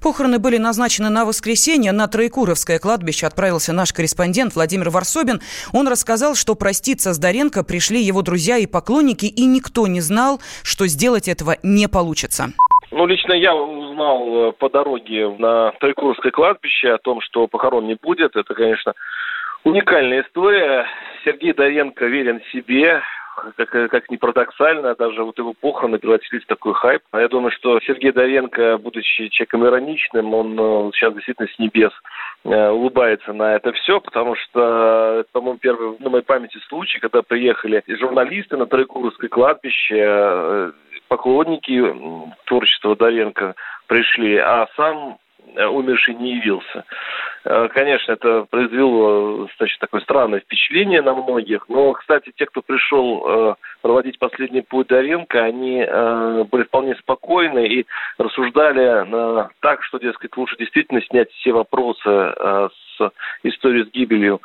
Похороны 0.02 0.40
были 0.40 0.58
назначены 0.58 1.10
на 1.10 1.26
воскресенье. 1.26 1.92
На 1.92 2.08
Троекуровское 2.08 2.80
кладбище 2.80 3.28
отправился 3.28 3.74
наш 3.74 3.94
корреспондент 3.94 4.56
Владимир 4.56 4.90
Варсобин. 4.90 5.42
Он 5.74 5.88
рассказал, 5.88 6.36
что 6.36 6.56
проститься 6.56 7.14
с 7.14 7.18
Доренко 7.18 7.64
пришли 7.64 8.00
его 8.00 8.22
друзья 8.22 8.58
и 8.58 8.66
поклонники, 8.66 9.26
и 9.26 9.46
никто 9.46 9.88
не 9.88 10.02
знал, 10.02 10.40
что 10.64 10.88
сделать 10.88 11.28
этого 11.28 11.58
не 11.64 11.88
получится. 11.88 12.48
Ну, 12.92 13.06
лично 13.06 13.34
я 13.34 13.54
узнал 13.54 14.50
э, 14.50 14.52
по 14.54 14.70
дороге 14.70 15.30
на 15.38 15.72
Троекуровское 15.80 16.32
кладбище 16.32 16.94
о 16.94 16.98
том, 16.98 17.20
что 17.22 17.48
похорон 17.48 17.86
не 17.88 17.96
будет. 17.96 18.36
Это, 18.36 18.54
конечно, 18.54 18.94
уникальная 19.64 20.24
история. 20.24 20.86
Сергей 21.26 21.54
Доренко 21.54 22.06
верен 22.06 22.42
себе, 22.54 23.02
как, 23.56 23.70
как 23.92 24.10
ни 24.10 24.18
парадоксально, 24.18 24.96
даже 24.96 25.24
вот 25.24 25.38
его 25.38 25.54
похороны 25.54 26.00
превратились 26.00 26.44
в 26.44 26.48
такой 26.48 26.74
хайп. 26.74 27.02
А 27.12 27.22
я 27.22 27.28
думаю, 27.28 27.52
что 27.52 27.80
Сергей 27.82 28.12
Довенко, 28.12 28.78
будучи 28.78 29.30
человеком 29.30 29.66
ироничным, 29.66 30.34
он 30.34 30.60
э, 30.60 30.92
сейчас 30.94 31.14
действительно 31.14 31.48
с 31.48 31.60
небес 31.60 31.92
э, 32.44 32.70
улыбается 32.70 33.34
на 33.34 33.56
это 33.56 33.72
все, 33.74 34.00
потому 34.02 34.36
что 34.36 35.26
по-моему, 35.32 35.60
первый 35.60 35.98
на 36.00 36.10
моей 36.10 36.24
памяти 36.24 36.58
случай, 36.68 37.00
когда 37.00 37.22
приехали 37.22 37.84
журналисты 37.88 38.58
на 38.58 38.66
Троекуровское 38.66 39.30
кладбище, 39.30 39.96
э, 39.98 40.72
поклонники 41.08 41.82
творчества 42.46 42.96
Довенко 42.96 43.56
пришли, 43.88 44.38
а 44.38 44.68
сам 44.76 45.18
умерший 45.56 46.16
не 46.16 46.36
явился. 46.36 46.84
Э, 47.50 47.70
конечно, 47.74 48.12
это 48.12 48.46
произвело 48.50 49.46
достаточно 49.46 49.82
такое 49.82 50.02
странное 50.02 50.42
впечатление 50.42 51.02
на 51.02 51.14
многих. 51.14 51.70
Но, 51.70 51.94
кстати, 51.94 52.34
те, 52.36 52.46
кто 52.46 52.62
пришел 52.62 53.24
э, 53.26 53.56
проводить 53.82 54.20
последний 54.20 54.62
путь 54.62 54.88
Доренко, 54.88 55.44
они 55.44 55.86
э, 55.88 56.44
были 56.52 56.64
вполне 56.64 56.96
спокойны 56.96 57.66
и 57.68 57.86
рассуждали 58.18 59.48
так, 59.62 59.82
что, 59.84 59.98
дескать, 59.98 60.36
лучше 60.36 60.58
действительно 60.58 61.02
снять 61.04 61.32
все 61.32 61.54
вопросы 61.54 62.10
с 62.10 63.12
историей 63.44 63.86
с 63.86 63.92
гибелью 63.92 64.42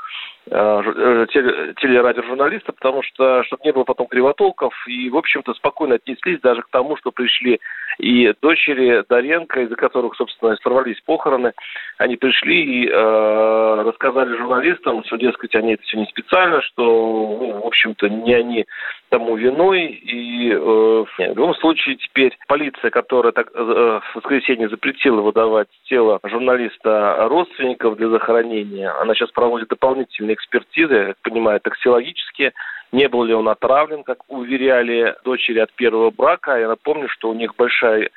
телерадиожурналиста, 0.47 2.73
потому 2.73 3.03
что, 3.03 3.43
чтобы 3.45 3.63
не 3.65 3.73
было 3.73 3.85
потом 3.85 4.09
кривотолков, 4.09 4.75
и, 4.87 5.09
в 5.09 5.17
общем-то, 5.17 5.55
спокойно 5.55 5.95
отнеслись 5.95 6.41
даже 6.41 6.61
к 6.63 6.69
тому, 6.71 6.97
что 6.97 7.13
пришли 7.13 7.61
и 7.99 8.33
дочери 8.41 9.05
Доренко, 9.09 9.63
из-за 9.63 9.77
которых, 9.77 10.15
собственно, 10.17 10.57
сорвались 10.63 11.01
похороны, 11.01 11.53
они 11.99 12.17
пришли 12.17 12.63
и 12.63 12.89
э, 12.89 13.83
рассказали 13.87 14.37
журналистам, 14.37 15.05
что, 15.05 15.17
дескать, 15.17 15.55
они 15.55 15.75
это 15.75 15.83
все 15.83 15.99
не 15.99 16.07
специально, 16.07 16.63
что, 16.63 16.83
ну, 16.83 17.61
в 17.63 17.67
общем-то, 17.67 18.09
не 18.09 18.35
они 18.35 18.67
тому 19.09 19.37
виной. 19.37 19.87
И 19.87 20.51
э, 20.51 20.57
в 20.57 21.07
любом 21.19 21.55
случае 21.57 21.97
теперь 21.97 22.37
полиция, 22.49 22.91
которая 22.91 23.33
так, 23.33 23.51
э, 23.55 23.59
в 23.59 24.15
воскресенье 24.15 24.69
запретила 24.69 25.21
выдавать 25.21 25.69
тело 25.85 26.19
журналиста 26.25 27.29
родственников 27.29 27.97
для 27.97 28.09
захоронения, 28.09 28.93
она 29.01 29.15
сейчас 29.15 29.31
проводит 29.31 29.69
дополнительные 29.69 30.35
экспертизы, 30.35 30.95
я 30.95 31.15
понимаю, 31.23 31.61
токсилогические, 31.61 32.53
не 32.93 33.09
был 33.09 33.25
ли 33.25 33.35
он 33.35 33.49
отравлен, 33.49 34.05
как 34.05 34.19
уверяли 34.29 35.17
дочери 35.25 35.59
от 35.59 35.73
первого 35.73 36.11
брака. 36.11 36.59
Я 36.59 36.69
напомню, 36.69 37.09
что 37.09 37.31
у 37.31 37.35
них 37.35 37.57
большая 37.57 38.11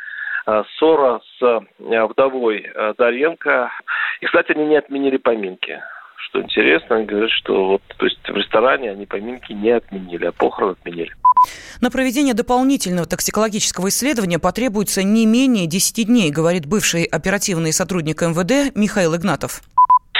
э, 0.46 0.64
ссора 0.78 1.22
с 1.40 1.44
э, 1.44 2.06
вдовой 2.06 2.70
Даренко. 2.98 3.72
И, 4.22 4.26
кстати, 4.26 4.52
они 4.52 4.66
не 4.66 4.78
отменили 4.78 5.18
поминки. 5.18 5.82
Что 6.30 6.42
интересно, 6.42 6.98
они 6.98 7.06
говорят, 7.06 7.30
что 7.32 7.68
вот, 7.68 7.82
то 7.98 8.06
есть 8.06 8.20
в 8.28 8.36
ресторане 8.36 8.92
они 8.92 9.06
поминки 9.06 9.52
не 9.52 9.72
отменили, 9.72 10.26
а 10.26 10.32
похороны 10.32 10.72
отменили. 10.72 11.12
На 11.82 11.92
проведение 11.92 12.34
дополнительного 12.34 13.08
токсикологического 13.08 13.90
исследования 13.90 14.40
потребуется 14.40 15.04
не 15.04 15.26
менее 15.26 15.68
10 15.68 16.08
дней, 16.08 16.32
говорит 16.32 16.66
бывший 16.66 17.04
оперативный 17.04 17.74
сотрудник 17.74 18.22
МВД 18.22 18.76
Михаил 18.76 19.16
Игнатов. 19.16 19.62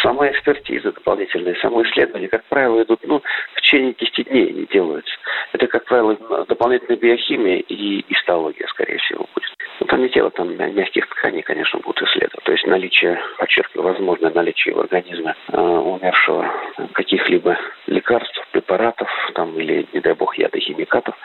Сама 0.06 0.28
экспертиза 0.30 0.92
дополнительная, 0.92 1.56
само 1.56 1.84
исследование, 1.84 2.30
как 2.30 2.44
правило, 2.46 2.84
идут 2.84 3.00
ну, 3.06 3.22
в 3.56 3.62
течение 3.62 3.94
10 3.94 4.30
дней 4.30 4.52
не 4.52 4.66
делаются. 4.66 5.14
Это, 5.54 5.68
как 5.68 5.86
правило, 5.86 6.16
дополнительная 6.48 6.98
биохимия 6.98 7.58
и 7.58 8.04
гистология, 8.08 8.68
скорее 8.68 8.98
всего, 9.00 9.26
будет. 9.34 9.50
Ну, 9.80 9.88
там 9.88 10.02
не 10.02 10.10
тело, 10.10 10.30
там 10.32 10.56
мягких 10.56 11.08
тканей, 11.08 11.42
конечно, 11.42 11.80
будут 11.80 12.02
исследовать. 12.04 12.44
То 12.44 12.52
есть 12.52 12.66
наличие, 12.68 13.20
подчеркиваю, 13.38 13.94
возможное 13.94 14.32
наличие 14.32 14.76
в 14.76 14.80
организме 14.80 15.36
э, 15.50 15.58
умершего 15.60 16.54
каких-либо 16.94 17.58
лекарств, 17.88 18.48
препаратов, 18.52 19.10
там, 19.34 19.58
или, 19.60 19.88
не 19.92 20.00
дай 20.00 20.14
бог, 20.14 20.38
ядохимикатов, 20.38 21.16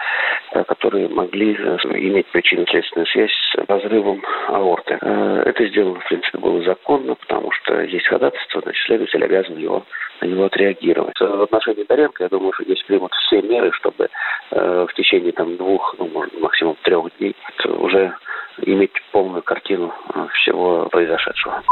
э, 0.52 0.64
которые 0.64 0.90
которые 0.90 1.08
могли 1.08 1.54
э, 1.54 1.76
иметь 1.98 2.26
причинно-следственную 2.28 3.06
связь 3.06 3.30
с 3.30 3.68
разрывом 3.68 4.22
аорты. 4.48 4.98
Э, 5.00 5.42
это 5.46 5.66
сделано, 5.68 6.00
в 6.00 6.08
принципе, 6.08 6.38
было 6.38 6.62
законно, 6.62 7.14
потому 7.14 7.50
что 7.52 7.82
есть 7.82 8.06
ходатайство, 8.06 8.60
значит, 8.70 8.84
следователь 8.86 9.24
обязан 9.24 9.56
его, 9.56 9.84
на 10.20 10.26
него 10.26 10.44
отреагировать. 10.44 11.18
В 11.18 11.42
отношении 11.42 11.84
Доренко, 11.84 12.24
я 12.24 12.28
думаю, 12.28 12.52
что 12.52 12.64
здесь 12.64 12.82
примут 12.84 13.12
все 13.26 13.42
меры, 13.42 13.70
чтобы 13.72 14.08
э, 14.50 14.86
в 14.88 14.94
течение 14.94 15.32
там, 15.32 15.56
двух, 15.56 15.94
ну, 15.98 16.08
может, 16.08 16.38
максимум 16.40 16.76
трех 16.82 17.06
дней 17.18 17.34
уже 17.66 18.14
иметь 18.62 18.92
полную 19.12 19.42
картину 19.42 19.92
всего 20.34 20.86
произошедшего. 20.90 21.62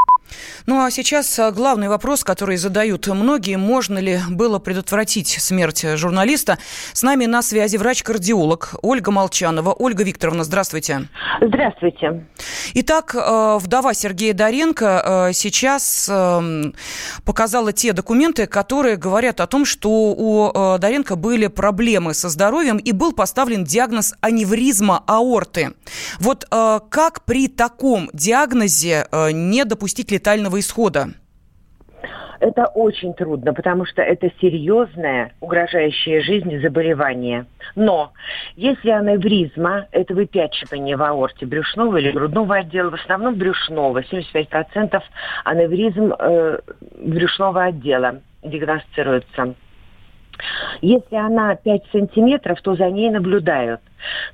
Ну 0.67 0.85
а 0.85 0.91
сейчас 0.91 1.39
главный 1.55 1.89
вопрос, 1.89 2.23
который 2.23 2.57
задают 2.57 3.07
многие. 3.09 3.57
Можно 3.57 3.99
ли 3.99 4.19
было 4.31 4.59
предотвратить 4.59 5.29
смерть 5.29 5.85
журналиста? 5.97 6.59
С 6.93 7.03
нами 7.03 7.27
на 7.27 7.43
связи 7.43 7.77
врач-кардиолог 7.77 8.75
Ольга 8.83 9.11
Молчанова. 9.11 9.75
Ольга 9.79 10.05
Викторовна, 10.05 10.45
здравствуйте. 10.45 11.09
Здравствуйте. 11.41 12.27
Итак, 12.75 13.15
вдова 13.15 13.95
Сергея 13.95 14.35
Доренко 14.35 15.31
сейчас 15.33 16.11
показала 17.25 17.73
те 17.73 17.93
документы, 17.93 18.38
которые 18.47 18.97
говорят 18.97 19.41
о 19.41 19.47
том, 19.47 19.65
что 19.65 19.91
у 19.91 20.79
Доренко 20.79 21.17
были 21.17 21.47
проблемы 21.49 22.15
со 22.15 22.29
здоровьем 22.29 22.77
и 22.77 22.93
был 22.93 23.13
поставлен 23.13 23.65
диагноз 23.65 24.15
аневризма 24.21 25.03
аорты. 25.07 25.73
Вот 26.21 26.47
как 26.49 27.25
при 27.25 27.49
таком 27.49 28.11
диагнозе 28.13 29.07
не 29.33 29.65
допустить 29.65 30.11
летального 30.11 30.61
исхода? 30.61 31.11
Это 32.41 32.67
очень 32.67 33.15
трудно, 33.15 33.53
потому 33.53 33.85
что 33.85 34.03
это 34.03 34.31
серьезное, 34.41 35.33
угрожающее 35.41 36.21
жизни 36.21 36.59
заболевание. 36.59 37.47
Но 37.75 38.13
если 38.55 38.91
аневризма, 38.91 39.87
это 39.91 40.15
выпячивание 40.15 40.97
в 40.97 41.03
аорте 41.03 41.47
брюшного 41.47 41.97
или 41.97 42.13
грудного 42.13 42.57
отдела, 42.57 42.91
в 42.91 42.95
основном 42.95 43.35
брюшного, 43.35 44.03
75% 44.03 45.03
аневризм 45.45 46.15
э, 46.17 46.61
брюшного 47.01 47.65
отдела 47.65 48.21
диагностируется. 48.43 49.55
Если 50.81 51.17
она 51.17 51.57
5 51.57 51.83
сантиметров, 51.93 52.61
то 52.63 52.77
за 52.77 52.91
ней 52.91 53.11
наблюдают. 53.11 53.81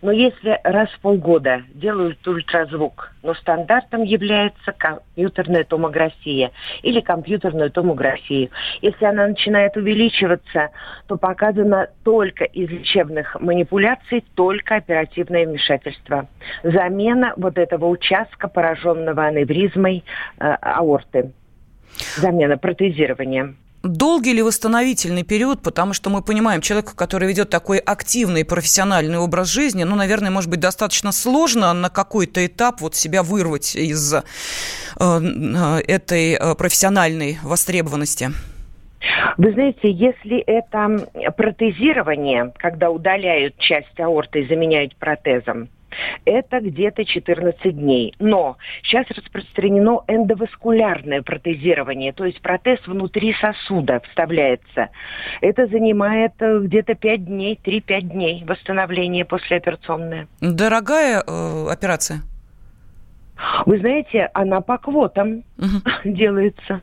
Но 0.02 0.12
если 0.12 0.60
раз 0.62 0.90
в 0.90 1.00
полгода 1.00 1.62
делают 1.72 2.26
ультразвук, 2.26 3.12
но 3.22 3.34
стандартом 3.34 4.02
является 4.02 4.72
компьютерная 4.72 5.64
томография 5.64 6.50
или 6.82 7.00
компьютерную 7.00 7.70
томографию. 7.70 8.50
Если 8.82 9.06
она 9.06 9.28
начинает 9.28 9.76
увеличиваться, 9.76 10.70
то 11.06 11.16
показано 11.16 11.88
только 12.04 12.44
из 12.44 12.68
лечебных 12.68 13.40
манипуляций, 13.40 14.22
только 14.34 14.76
оперативное 14.76 15.46
вмешательство. 15.46 16.28
Замена 16.62 17.32
вот 17.38 17.56
этого 17.56 17.86
участка, 17.86 18.48
пораженного 18.48 19.24
аневризмой 19.24 20.04
э, 20.38 20.44
аорты. 20.44 21.32
Замена 22.16 22.58
протезирования. 22.58 23.54
Долгий 23.84 24.32
ли 24.32 24.40
восстановительный 24.40 25.24
период, 25.24 25.60
потому 25.60 25.92
что 25.92 26.08
мы 26.08 26.22
понимаем, 26.22 26.62
человеку, 26.62 26.92
который 26.96 27.28
ведет 27.28 27.50
такой 27.50 27.76
активный 27.76 28.42
профессиональный 28.42 29.18
образ 29.18 29.48
жизни, 29.48 29.84
ну, 29.84 29.94
наверное, 29.94 30.30
может 30.30 30.48
быть, 30.48 30.60
достаточно 30.60 31.12
сложно 31.12 31.70
на 31.74 31.90
какой-то 31.90 32.46
этап 32.46 32.80
вот 32.80 32.94
себя 32.94 33.22
вырвать 33.22 33.76
из 33.76 34.14
э, 34.14 34.22
э 34.98 35.80
этой 35.86 36.32
э, 36.32 36.54
профессиональной 36.54 37.38
востребованности. 37.42 38.30
Вы 39.36 39.52
знаете, 39.52 39.90
если 39.90 40.38
это 40.38 41.32
протезирование, 41.36 42.54
когда 42.56 42.88
удаляют 42.88 43.58
часть 43.58 44.00
аорты 44.00 44.40
и 44.40 44.48
заменяют 44.48 44.96
протезом, 44.96 45.68
это 46.24 46.60
где-то 46.60 47.04
14 47.04 47.76
дней. 47.76 48.14
Но 48.18 48.56
сейчас 48.82 49.06
распространено 49.10 50.02
эндоваскулярное 50.08 51.22
протезирование, 51.22 52.12
то 52.12 52.24
есть 52.24 52.40
протез 52.40 52.78
внутри 52.86 53.34
сосуда 53.34 54.00
вставляется. 54.08 54.90
Это 55.40 55.66
занимает 55.66 56.32
э, 56.40 56.60
где-то 56.60 56.94
5 56.94 57.24
дней, 57.24 57.58
3-5 57.62 58.00
дней 58.02 58.44
восстановление 58.46 59.24
послеоперационное. 59.24 60.28
Дорогая 60.40 61.22
э, 61.26 61.66
операция? 61.70 62.22
Вы 63.66 63.78
знаете, 63.78 64.30
она 64.34 64.60
по 64.60 64.78
квотам 64.78 65.44
угу. 65.58 65.82
делается. 66.04 66.82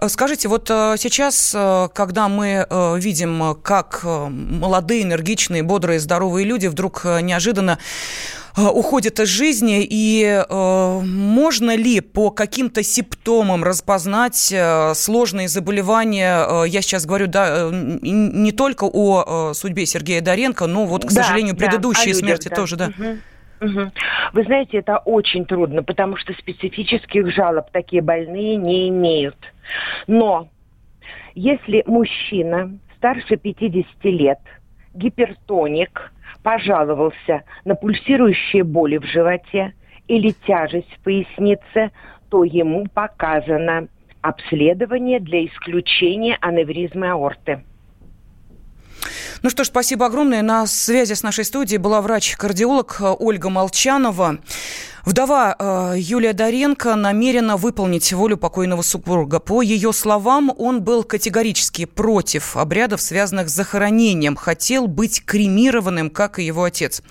Э, 0.00 0.08
скажите, 0.08 0.48
вот 0.48 0.70
э, 0.70 0.96
сейчас, 0.98 1.54
э, 1.56 1.88
когда 1.94 2.28
мы 2.28 2.66
видим, 2.98 3.56
как 3.62 4.04
молодые, 4.04 5.02
энергичные, 5.02 5.62
бодрые, 5.62 6.00
здоровые 6.00 6.46
люди 6.46 6.66
вдруг 6.66 7.04
неожиданно 7.04 7.78
уходят 8.56 9.18
из 9.18 9.26
жизни, 9.28 9.84
и 9.88 10.44
можно 10.48 11.74
ли 11.74 12.00
по 12.00 12.30
каким-то 12.30 12.84
симптомам 12.84 13.64
распознать 13.64 14.54
сложные 14.94 15.48
заболевания? 15.48 16.64
Я 16.64 16.80
сейчас 16.82 17.04
говорю, 17.04 17.26
да, 17.26 17.68
не 17.72 18.52
только 18.52 18.84
о 18.84 19.54
судьбе 19.54 19.86
Сергея 19.86 20.20
Доренко, 20.20 20.68
но 20.68 20.86
вот, 20.86 21.04
к 21.04 21.08
да, 21.08 21.24
сожалению, 21.24 21.56
предыдущие 21.56 22.14
да, 22.14 22.20
смерти 22.20 22.48
да. 22.48 22.54
тоже, 22.54 22.76
да. 22.76 22.92
Угу. 22.96 23.18
Вы 24.32 24.42
знаете, 24.44 24.78
это 24.78 24.98
очень 24.98 25.44
трудно, 25.44 25.82
потому 25.82 26.16
что 26.16 26.32
специфических 26.34 27.32
жалоб 27.32 27.70
такие 27.72 28.02
больные 28.02 28.56
не 28.56 28.88
имеют. 28.88 29.36
Но 30.06 30.48
если 31.34 31.82
мужчина 31.86 32.78
старше 32.96 33.36
50 33.36 33.86
лет, 34.04 34.38
гипертоник, 34.94 36.12
пожаловался 36.42 37.42
на 37.64 37.74
пульсирующие 37.74 38.64
боли 38.64 38.98
в 38.98 39.04
животе 39.04 39.72
или 40.08 40.30
тяжесть 40.46 40.92
в 40.94 41.02
пояснице, 41.02 41.90
то 42.30 42.44
ему 42.44 42.86
показано 42.92 43.88
обследование 44.20 45.20
для 45.20 45.46
исключения 45.46 46.36
аневризмы 46.40 47.10
аорты. 47.10 47.62
Ну 49.42 49.50
что 49.50 49.64
ж, 49.64 49.68
спасибо 49.68 50.06
огромное. 50.06 50.42
На 50.42 50.66
связи 50.66 51.14
с 51.14 51.22
нашей 51.22 51.44
студией 51.44 51.78
была 51.78 52.00
врач-кардиолог 52.00 52.98
Ольга 53.18 53.48
Молчанова. 53.50 54.38
Вдова 55.04 55.54
э, 55.58 55.94
Юлия 55.98 56.32
Доренко 56.32 56.94
намерена 56.94 57.58
выполнить 57.58 58.10
волю 58.14 58.38
покойного 58.38 58.80
супруга. 58.80 59.38
По 59.38 59.60
ее 59.60 59.92
словам, 59.92 60.50
он 60.56 60.82
был 60.82 61.04
категорически 61.04 61.84
против 61.84 62.56
обрядов, 62.56 63.02
связанных 63.02 63.50
с 63.50 63.52
захоронением. 63.52 64.34
Хотел 64.34 64.86
быть 64.86 65.22
кремированным, 65.22 66.08
как 66.08 66.38
и 66.38 66.44
его 66.44 66.64
отец. 66.64 67.02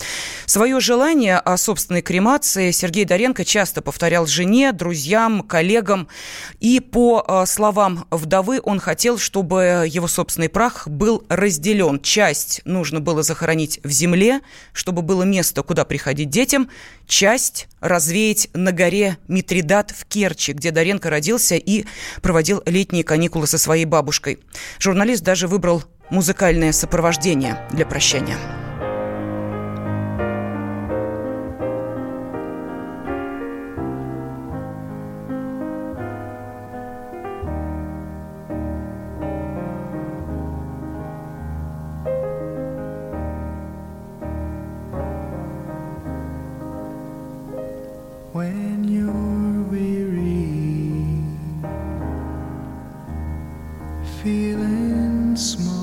Свое 0.48 0.80
желание 0.80 1.38
о 1.38 1.56
собственной 1.56 2.02
кремации 2.02 2.72
Сергей 2.72 3.06
Доренко 3.06 3.46
часто 3.46 3.84
повторял 3.84 4.26
жене, 4.26 4.72
друзьям, 4.72 5.44
коллегам. 5.44 6.08
И 6.60 6.80
по 6.80 7.24
э, 7.28 7.46
словам 7.46 8.08
вдовы, 8.10 8.60
он 8.64 8.80
хотел, 8.80 9.20
чтобы 9.20 9.86
его 9.88 10.08
собственный 10.08 10.50
прах 10.50 10.88
был 10.88 11.24
разделен. 11.30 12.00
Часть 12.00 12.62
нужно 12.66 13.02
было 13.02 13.22
захоронить 13.22 13.80
в 13.84 13.92
земле, 13.92 14.42
чтобы 14.72 15.04
было 15.04 15.22
место, 15.22 15.62
куда 15.62 15.86
приходить 15.86 16.32
детям. 16.32 16.70
Часть 17.06 17.68
развеять 17.84 18.50
на 18.54 18.72
горе 18.72 19.18
Митридат 19.28 19.92
в 19.92 20.06
Керчи, 20.06 20.54
где 20.54 20.72
Доренко 20.72 21.10
родился 21.10 21.56
и 21.56 21.86
проводил 22.22 22.64
летние 22.66 23.04
каникулы 23.04 23.46
со 23.46 23.58
своей 23.58 23.86
бабушкой. 23.86 24.40
Журналист 24.80 25.24
даже 25.24 25.48
выбрал 25.48 25.84
музыкальное 26.10 26.72
сопровождение 26.72 27.60
для 27.72 27.86
прощания. 27.86 28.63
feeling 54.24 55.36
small. 55.36 55.83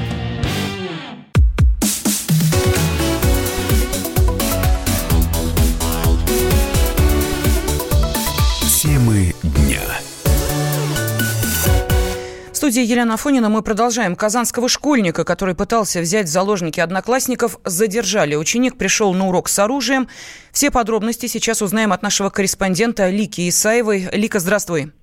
Студии 12.71 12.89
Елена 12.89 13.15
Афонина 13.15 13.49
мы 13.49 13.63
продолжаем. 13.63 14.15
Казанского 14.15 14.69
школьника, 14.69 15.25
который 15.25 15.55
пытался 15.55 15.99
взять 15.99 16.27
в 16.27 16.31
заложники 16.31 16.79
одноклассников, 16.79 17.59
задержали. 17.65 18.35
Ученик 18.35 18.77
пришел 18.77 19.13
на 19.13 19.27
урок 19.27 19.49
с 19.49 19.59
оружием. 19.59 20.07
Все 20.53 20.71
подробности 20.71 21.25
сейчас 21.25 21.61
узнаем 21.61 21.91
от 21.91 22.01
нашего 22.01 22.29
корреспондента 22.29 23.09
Лики 23.09 23.49
Исаевой. 23.49 24.07
Лика, 24.13 24.39
здравствуй. 24.39 24.93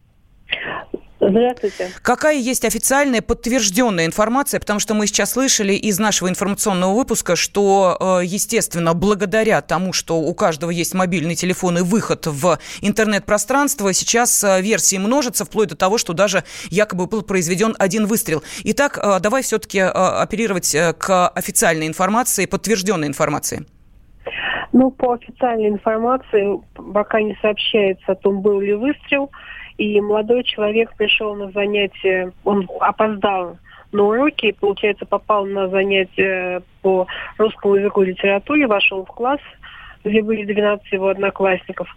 Здравствуйте. 1.28 1.90
Какая 2.00 2.36
есть 2.36 2.64
официальная 2.64 3.20
подтвержденная 3.20 4.06
информация, 4.06 4.60
потому 4.60 4.80
что 4.80 4.94
мы 4.94 5.06
сейчас 5.06 5.32
слышали 5.32 5.74
из 5.74 5.98
нашего 5.98 6.28
информационного 6.28 6.94
выпуска, 6.94 7.36
что, 7.36 8.20
э, 8.22 8.24
естественно, 8.24 8.94
благодаря 8.94 9.60
тому, 9.60 9.92
что 9.92 10.18
у 10.18 10.34
каждого 10.34 10.70
есть 10.70 10.94
мобильный 10.94 11.34
телефон 11.34 11.78
и 11.78 11.82
выход 11.82 12.26
в 12.26 12.58
интернет-пространство, 12.80 13.92
сейчас 13.92 14.42
э, 14.42 14.62
версии 14.62 14.96
множатся, 14.96 15.44
вплоть 15.44 15.68
до 15.68 15.76
того, 15.76 15.98
что 15.98 16.14
даже 16.14 16.44
якобы 16.70 17.06
был 17.06 17.20
произведен 17.20 17.76
один 17.78 18.06
выстрел. 18.06 18.42
Итак, 18.64 18.98
э, 18.98 19.20
давай 19.20 19.42
все-таки 19.42 19.80
оперировать 19.80 20.74
к 20.98 21.28
официальной 21.28 21.86
информации, 21.86 22.46
подтвержденной 22.46 23.06
информации. 23.06 23.66
Ну, 24.72 24.90
по 24.90 25.12
официальной 25.12 25.68
информации 25.68 26.60
пока 26.92 27.20
не 27.20 27.36
сообщается 27.40 28.12
о 28.12 28.14
том, 28.14 28.42
был 28.42 28.60
ли 28.60 28.74
выстрел. 28.74 29.30
И 29.78 30.00
молодой 30.00 30.42
человек 30.42 30.94
пришел 30.96 31.34
на 31.36 31.50
занятие, 31.52 32.32
он 32.44 32.68
опоздал 32.80 33.56
на 33.92 34.02
уроки, 34.02 34.52
получается, 34.52 35.06
попал 35.06 35.46
на 35.46 35.68
занятие 35.68 36.62
по 36.82 37.06
русскому 37.38 37.76
языку 37.76 38.02
и 38.02 38.06
литературе, 38.06 38.66
вошел 38.66 39.04
в 39.04 39.08
класс, 39.08 39.40
где 40.04 40.22
были 40.22 40.44
12 40.44 40.92
его 40.92 41.08
одноклассников. 41.08 41.88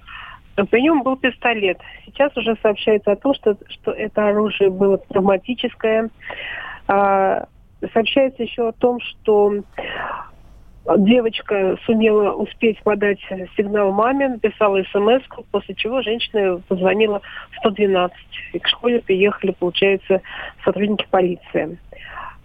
При 0.69 0.81
нем 0.81 1.01
был 1.01 1.17
пистолет. 1.17 1.79
Сейчас 2.05 2.35
уже 2.37 2.55
сообщается 2.61 3.13
о 3.13 3.15
том, 3.15 3.33
что, 3.33 3.57
что 3.69 3.91
это 3.91 4.27
оружие 4.27 4.69
было 4.69 4.97
травматическое. 4.97 6.09
А, 6.87 7.47
сообщается 7.93 8.43
еще 8.43 8.67
о 8.69 8.73
том, 8.73 8.99
что 8.99 9.63
девочка 10.97 11.77
сумела 11.85 12.31
успеть 12.33 12.81
подать 12.83 13.19
сигнал 13.55 13.91
маме, 13.91 14.29
написала 14.29 14.81
смс, 14.91 15.23
после 15.51 15.75
чего 15.75 16.01
женщина 16.01 16.61
позвонила 16.67 17.21
в 17.51 17.57
112. 17.57 18.17
И 18.53 18.59
к 18.59 18.67
школе 18.67 18.99
приехали, 18.99 19.51
получается, 19.51 20.21
сотрудники 20.63 21.05
полиции. 21.09 21.77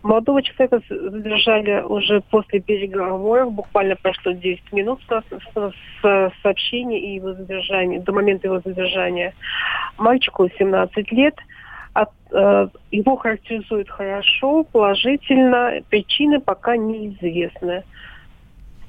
Молодого 0.02 0.40
человека 0.40 0.80
задержали 0.88 1.82
уже 1.82 2.20
после 2.30 2.60
переговоров, 2.60 3.52
буквально 3.52 3.96
прошло 3.96 4.32
10 4.32 4.72
минут 4.72 5.00
с, 5.08 6.32
сообщения 6.42 7.00
и 7.00 7.14
его 7.16 7.32
задержания, 7.32 8.00
до 8.00 8.12
момента 8.12 8.46
его 8.46 8.60
задержания. 8.64 9.34
Мальчику 9.98 10.48
17 10.48 11.10
лет, 11.10 11.34
от, 11.92 12.10
э, 12.30 12.68
его 12.92 13.16
характеризуют 13.16 13.88
хорошо, 13.88 14.62
положительно, 14.64 15.80
причины 15.90 16.40
пока 16.40 16.76
неизвестны. 16.76 17.82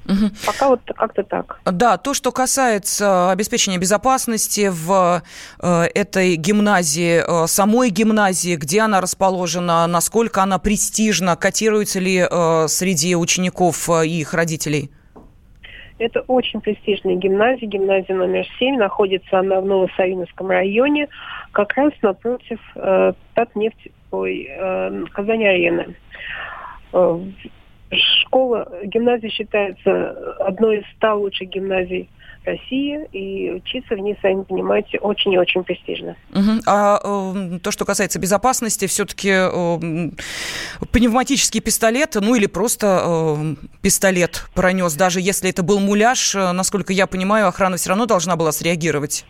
Угу. 0.08 0.30
Пока 0.46 0.68
вот 0.68 0.80
как-то 0.96 1.22
так. 1.22 1.60
Да, 1.66 1.98
то, 1.98 2.14
что 2.14 2.32
касается 2.32 3.30
обеспечения 3.30 3.76
безопасности 3.76 4.70
в 4.72 5.22
э, 5.60 5.82
этой 5.94 6.36
гимназии, 6.36 7.20
э, 7.20 7.46
самой 7.46 7.90
гимназии, 7.90 8.56
где 8.56 8.80
она 8.80 9.02
расположена, 9.02 9.86
насколько 9.86 10.42
она 10.42 10.58
престижна, 10.58 11.36
котируется 11.36 12.00
ли 12.00 12.26
э, 12.28 12.68
среди 12.68 13.16
учеников 13.16 13.88
и 13.90 14.20
их 14.20 14.32
родителей? 14.32 14.90
Это 15.98 16.20
очень 16.20 16.60
престижная 16.60 17.16
гимназия, 17.16 17.68
гимназия 17.68 18.14
номер 18.16 18.46
7. 18.58 18.76
Находится 18.76 19.40
она 19.40 19.60
в 19.60 19.66
Новосавиновском 19.66 20.48
районе, 20.48 21.08
как 21.52 21.74
раз 21.74 21.92
напротив 22.00 22.60
э, 22.76 23.12
Татнефть, 23.34 23.88
ой, 24.10 24.46
э, 24.48 25.04
Казани-арены. 25.12 25.96
Школа, 27.90 28.68
гимназия 28.84 29.30
считается 29.30 30.10
одной 30.40 30.78
из 30.78 30.84
ста 30.96 31.14
лучших 31.14 31.48
гимназий 31.48 32.08
России, 32.44 33.06
и 33.12 33.50
учиться 33.52 33.94
в 33.94 33.98
ней, 33.98 34.16
сами 34.22 34.42
понимаете, 34.42 34.98
очень 34.98 35.32
и 35.32 35.38
очень 35.38 35.62
престижно. 35.64 36.16
Угу. 36.32 36.62
А 36.66 36.98
э, 37.02 37.58
то, 37.62 37.70
что 37.70 37.84
касается 37.84 38.18
безопасности, 38.18 38.86
все-таки 38.86 39.30
э, 39.30 39.78
пневматический 40.92 41.60
пистолет, 41.60 42.16
ну 42.20 42.34
или 42.34 42.46
просто 42.46 43.00
э, 43.04 43.54
пистолет 43.82 44.46
пронес, 44.54 44.94
даже 44.94 45.20
если 45.20 45.50
это 45.50 45.62
был 45.62 45.80
муляж, 45.80 46.34
э, 46.34 46.52
насколько 46.52 46.92
я 46.92 47.06
понимаю, 47.06 47.48
охрана 47.48 47.76
все 47.76 47.90
равно 47.90 48.06
должна 48.06 48.36
была 48.36 48.52
среагировать. 48.52 49.24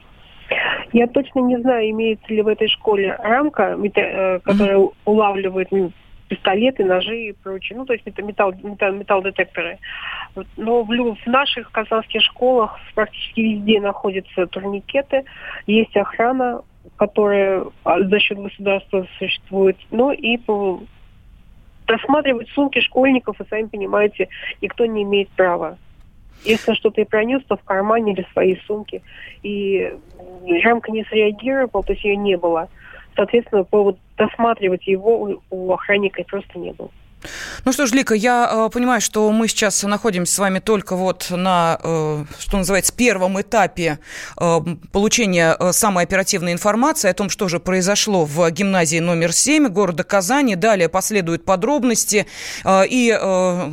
Я 0.93 1.07
точно 1.07 1.41
не 1.41 1.61
знаю, 1.61 1.91
имеется 1.91 2.33
ли 2.33 2.41
в 2.41 2.49
этой 2.49 2.69
школе 2.69 3.15
рамка, 3.19 3.77
э, 3.77 4.41
которая 4.43 4.77
mm 4.79 4.95
улавливает 5.05 5.69
пистолеты, 6.29 6.85
ножи 6.85 7.29
и 7.29 7.33
прочее. 7.33 7.79
Ну, 7.79 7.85
то 7.85 7.93
есть 7.93 8.07
это 8.07 8.23
металл, 8.23 8.53
металл, 8.63 8.93
металл-детекторы. 8.93 9.79
Но 10.57 10.83
в, 10.83 10.89
в 10.89 11.27
наших 11.27 11.71
казанских 11.71 12.23
школах 12.23 12.79
практически 12.95 13.41
везде 13.41 13.81
находятся 13.81 14.47
турникеты, 14.47 15.25
есть 15.67 15.97
охрана, 15.97 16.63
которая 16.97 17.65
а, 17.85 18.03
за 18.03 18.19
счет 18.19 18.39
государства 18.39 19.07
существует. 19.19 19.77
Ну 19.91 20.13
и 20.13 20.37
по, 20.37 20.81
досматривать 21.87 22.49
сумки 22.51 22.81
школьников, 22.81 23.39
вы 23.39 23.47
сами 23.49 23.67
понимаете, 23.67 24.29
никто 24.61 24.87
не 24.87 25.03
имеет 25.03 25.29
права. 25.31 25.79
Если 26.45 26.75
что-то 26.75 27.01
и 27.01 27.05
пронес, 27.05 27.43
то 27.49 27.57
в 27.57 27.65
кармане 27.65 28.13
или 28.13 28.23
в 28.23 28.33
своей 28.33 28.61
сумке. 28.67 29.03
И 29.43 29.93
рамка 30.63 30.93
не 30.93 31.05
среагировала, 31.05 31.83
то 31.83 31.93
есть 31.93 32.05
ее 32.05 32.17
не 32.17 32.37
было 32.37 32.69
соответственно, 33.19 33.65
повод 33.65 33.99
досматривать 34.19 34.87
его 34.87 35.41
у 35.51 35.73
охранника 35.73 36.23
просто 36.25 36.59
не 36.59 36.73
было. 36.73 36.91
Ну 37.65 37.73
что 37.73 37.87
ж, 37.87 37.93
Лика, 37.93 38.15
я 38.15 38.49
э, 38.51 38.71
понимаю, 38.73 39.01
что 39.01 39.31
мы 39.33 39.49
сейчас 39.49 39.83
находимся 39.83 40.35
с 40.35 40.39
вами 40.39 40.61
только 40.61 40.95
вот 40.95 41.29
на, 41.31 41.79
э, 41.83 42.25
что 42.39 42.57
называется, 42.57 42.95
первом 42.95 43.41
этапе 43.41 43.99
э, 44.41 44.59
получения 44.93 45.57
э, 45.59 45.73
самой 45.73 46.05
оперативной 46.05 46.53
информации 46.53 47.11
о 47.11 47.15
том, 47.15 47.29
что 47.29 47.49
же 47.49 47.59
произошло 47.59 48.25
в 48.25 48.49
гимназии 48.51 49.01
номер 49.01 49.33
7 49.33 49.69
города 49.69 50.05
Казани. 50.05 50.55
Далее 50.55 50.89
последуют 50.89 51.45
подробности 51.45 52.27
э, 52.65 52.87
и 52.89 53.17
э, 53.21 53.71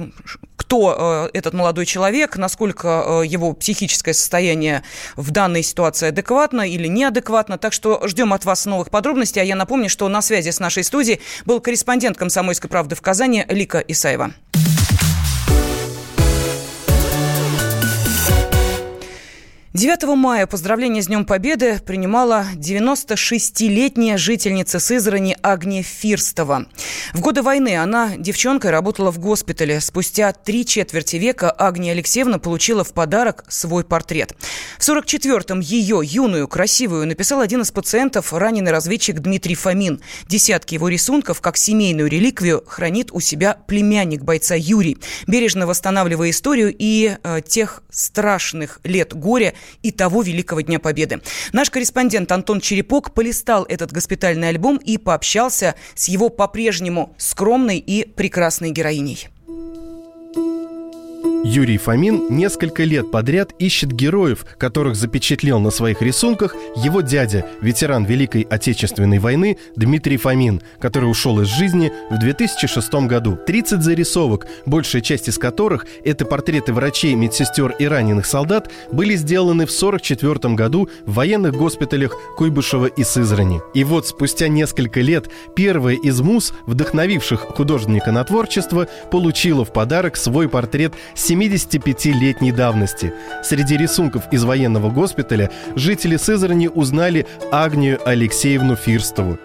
кто 0.75 1.29
э, 1.33 1.37
этот 1.37 1.53
молодой 1.53 1.85
человек, 1.85 2.35
насколько 2.35 3.21
э, 3.23 3.25
его 3.25 3.53
психическое 3.53 4.13
состояние 4.13 4.83
в 5.15 5.31
данной 5.31 5.63
ситуации 5.63 6.09
адекватно 6.09 6.67
или 6.67 6.87
неадекватно. 6.87 7.57
Так 7.57 7.71
что 7.71 8.05
ждем 8.07 8.33
от 8.33 8.43
вас 8.43 8.65
новых 8.65 8.89
подробностей. 8.89 9.41
А 9.41 9.45
я 9.45 9.55
напомню, 9.55 9.89
что 9.89 10.07
на 10.09 10.21
связи 10.21 10.49
с 10.49 10.59
нашей 10.59 10.83
студией 10.83 11.21
был 11.45 11.61
корреспондент 11.61 12.17
«Комсомольской 12.17 12.69
правды» 12.69 12.95
в 12.95 13.01
Казани 13.01 13.45
Лика 13.47 13.79
Исаева. 13.79 14.33
9 19.75 20.15
мая 20.15 20.47
поздравления 20.47 21.01
с 21.01 21.07
Днем 21.07 21.25
Победы 21.25 21.81
принимала 21.85 22.45
96-летняя 22.55 24.15
жительница 24.15 24.79
Сызрани 24.79 25.35
Агния 25.41 25.83
Фирстова. 25.83 26.67
В 27.13 27.19
годы 27.19 27.41
войны 27.41 27.75
она 27.75 28.15
девчонкой 28.15 28.71
работала 28.71 29.11
в 29.11 29.19
госпитале. 29.19 29.81
Спустя 29.81 30.31
три 30.31 30.65
четверти 30.65 31.17
века 31.17 31.51
Агния 31.51 31.91
Алексеевна 31.91 32.39
получила 32.39 32.85
в 32.85 32.93
подарок 32.93 33.43
свой 33.49 33.83
портрет. 33.83 34.33
В 34.79 34.87
44-м 34.87 35.59
ее, 35.59 35.99
юную, 36.05 36.47
красивую, 36.47 37.05
написал 37.05 37.41
один 37.41 37.63
из 37.63 37.71
пациентов, 37.71 38.31
раненый 38.31 38.71
разведчик 38.71 39.19
Дмитрий 39.19 39.55
Фомин. 39.55 39.99
Десятки 40.29 40.75
его 40.75 40.87
рисунков, 40.87 41.41
как 41.41 41.57
семейную 41.57 42.09
реликвию, 42.09 42.63
хранит 42.65 43.11
у 43.11 43.19
себя 43.19 43.57
племянник 43.67 44.21
бойца 44.21 44.55
Юрий, 44.55 44.97
бережно 45.27 45.67
восстанавливая 45.67 46.29
историю 46.29 46.73
и 46.73 47.17
э, 47.21 47.41
тех 47.45 47.83
страшных 47.89 48.79
лет 48.85 49.13
горя, 49.13 49.53
и 49.81 49.91
того 49.91 50.21
Великого 50.21 50.61
Дня 50.61 50.79
Победы. 50.79 51.21
Наш 51.53 51.69
корреспондент 51.69 52.31
Антон 52.31 52.59
Черепок 52.61 53.13
полистал 53.13 53.65
этот 53.65 53.91
госпитальный 53.91 54.49
альбом 54.49 54.77
и 54.77 54.97
пообщался 54.97 55.75
с 55.93 56.07
его 56.07 56.29
по-прежнему 56.29 57.15
скромной 57.17 57.77
и 57.77 58.07
прекрасной 58.07 58.71
героиней. 58.71 59.29
Юрий 61.55 61.77
Фомин 61.77 62.25
несколько 62.29 62.83
лет 62.83 63.11
подряд 63.11 63.53
ищет 63.59 63.89
героев, 63.89 64.45
которых 64.57 64.97
запечатлел 64.97 65.61
на 65.61 65.71
своих 65.71 66.01
рисунках 66.01 66.53
его 66.75 66.99
дядя, 66.99 67.45
ветеран 67.61 68.03
Великой 68.03 68.41
Отечественной 68.41 69.19
войны 69.19 69.57
Дмитрий 69.77 70.17
Фомин, 70.17 70.61
который 70.81 71.05
ушел 71.05 71.39
из 71.39 71.47
жизни 71.47 71.93
в 72.09 72.19
2006 72.19 72.93
году. 73.07 73.37
30 73.47 73.81
зарисовок, 73.81 74.47
большая 74.65 75.01
часть 75.01 75.29
из 75.29 75.37
которых– 75.37 75.85
это 76.03 76.25
портреты 76.25 76.73
врачей, 76.73 77.15
медсестер 77.15 77.73
и 77.79 77.85
раненых 77.85 78.25
солдат, 78.25 78.69
были 78.91 79.15
сделаны 79.15 79.65
в 79.65 79.71
1944 79.71 80.55
году 80.55 80.89
в 81.05 81.13
военных 81.13 81.53
госпиталях 81.53 82.17
Куйбышева 82.35 82.87
и 82.87 83.05
Сызрани. 83.05 83.61
И 83.73 83.85
вот 83.85 84.07
спустя 84.07 84.49
несколько 84.49 84.99
лет 84.99 85.29
первая 85.55 85.95
из 85.95 86.19
муз, 86.19 86.53
вдохновивших 86.65 87.39
художника 87.39 88.11
на 88.11 88.25
творчество, 88.25 88.89
получила 89.09 89.63
в 89.63 89.71
подарок 89.71 90.17
свой 90.17 90.49
портрет 90.49 90.93
75-летней 91.53 92.51
давности. 92.51 93.13
Среди 93.43 93.77
рисунков 93.77 94.23
из 94.31 94.43
военного 94.43 94.89
госпиталя 94.89 95.51
жители 95.75 96.17
Сызрани 96.17 96.67
узнали 96.67 97.27
Агнию 97.51 97.99
Алексеевну 98.07 98.75
Фирстову. 98.75 99.37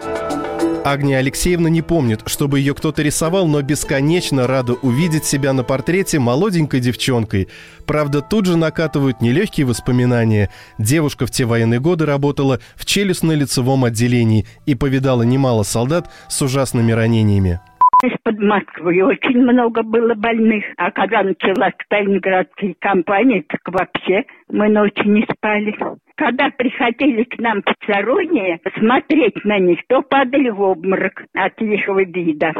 Агния 0.82 1.18
Алексеевна 1.18 1.68
не 1.68 1.82
помнит, 1.82 2.22
чтобы 2.26 2.58
ее 2.58 2.74
кто-то 2.74 3.02
рисовал, 3.02 3.46
но 3.46 3.60
бесконечно 3.60 4.46
рада 4.46 4.72
увидеть 4.72 5.26
себя 5.26 5.52
на 5.52 5.62
портрете 5.62 6.18
молоденькой 6.18 6.80
девчонкой. 6.80 7.48
Правда, 7.86 8.22
тут 8.22 8.46
же 8.46 8.56
накатывают 8.56 9.20
нелегкие 9.20 9.66
воспоминания. 9.66 10.50
Девушка 10.78 11.26
в 11.26 11.30
те 11.30 11.44
военные 11.44 11.80
годы 11.80 12.06
работала 12.06 12.60
в 12.76 12.86
челюстно-лицевом 12.86 13.84
отделении 13.84 14.46
и 14.64 14.74
повидала 14.74 15.22
немало 15.22 15.64
солдат 15.64 16.10
с 16.28 16.40
ужасными 16.40 16.92
ранениями 16.92 17.60
из-под 18.02 18.38
Москвы. 18.38 19.02
Очень 19.02 19.42
много 19.42 19.82
было 19.82 20.14
больных. 20.14 20.64
А 20.76 20.90
когда 20.90 21.22
началась 21.22 21.74
Сталинградская 21.84 22.74
кампания, 22.78 23.44
так 23.48 23.60
вообще 23.66 24.24
мы 24.48 24.68
ночи 24.68 25.06
не 25.06 25.26
спали. 25.32 25.74
Когда 26.16 26.50
приходили 26.50 27.24
к 27.24 27.38
нам 27.38 27.62
посторонние 27.62 28.60
смотреть 28.78 29.42
на 29.44 29.58
них, 29.58 29.78
то 29.88 30.02
падали 30.02 30.50
в 30.50 30.60
обморок 30.60 31.24
от 31.34 31.60
их 31.62 31.88
вида. 31.88 32.52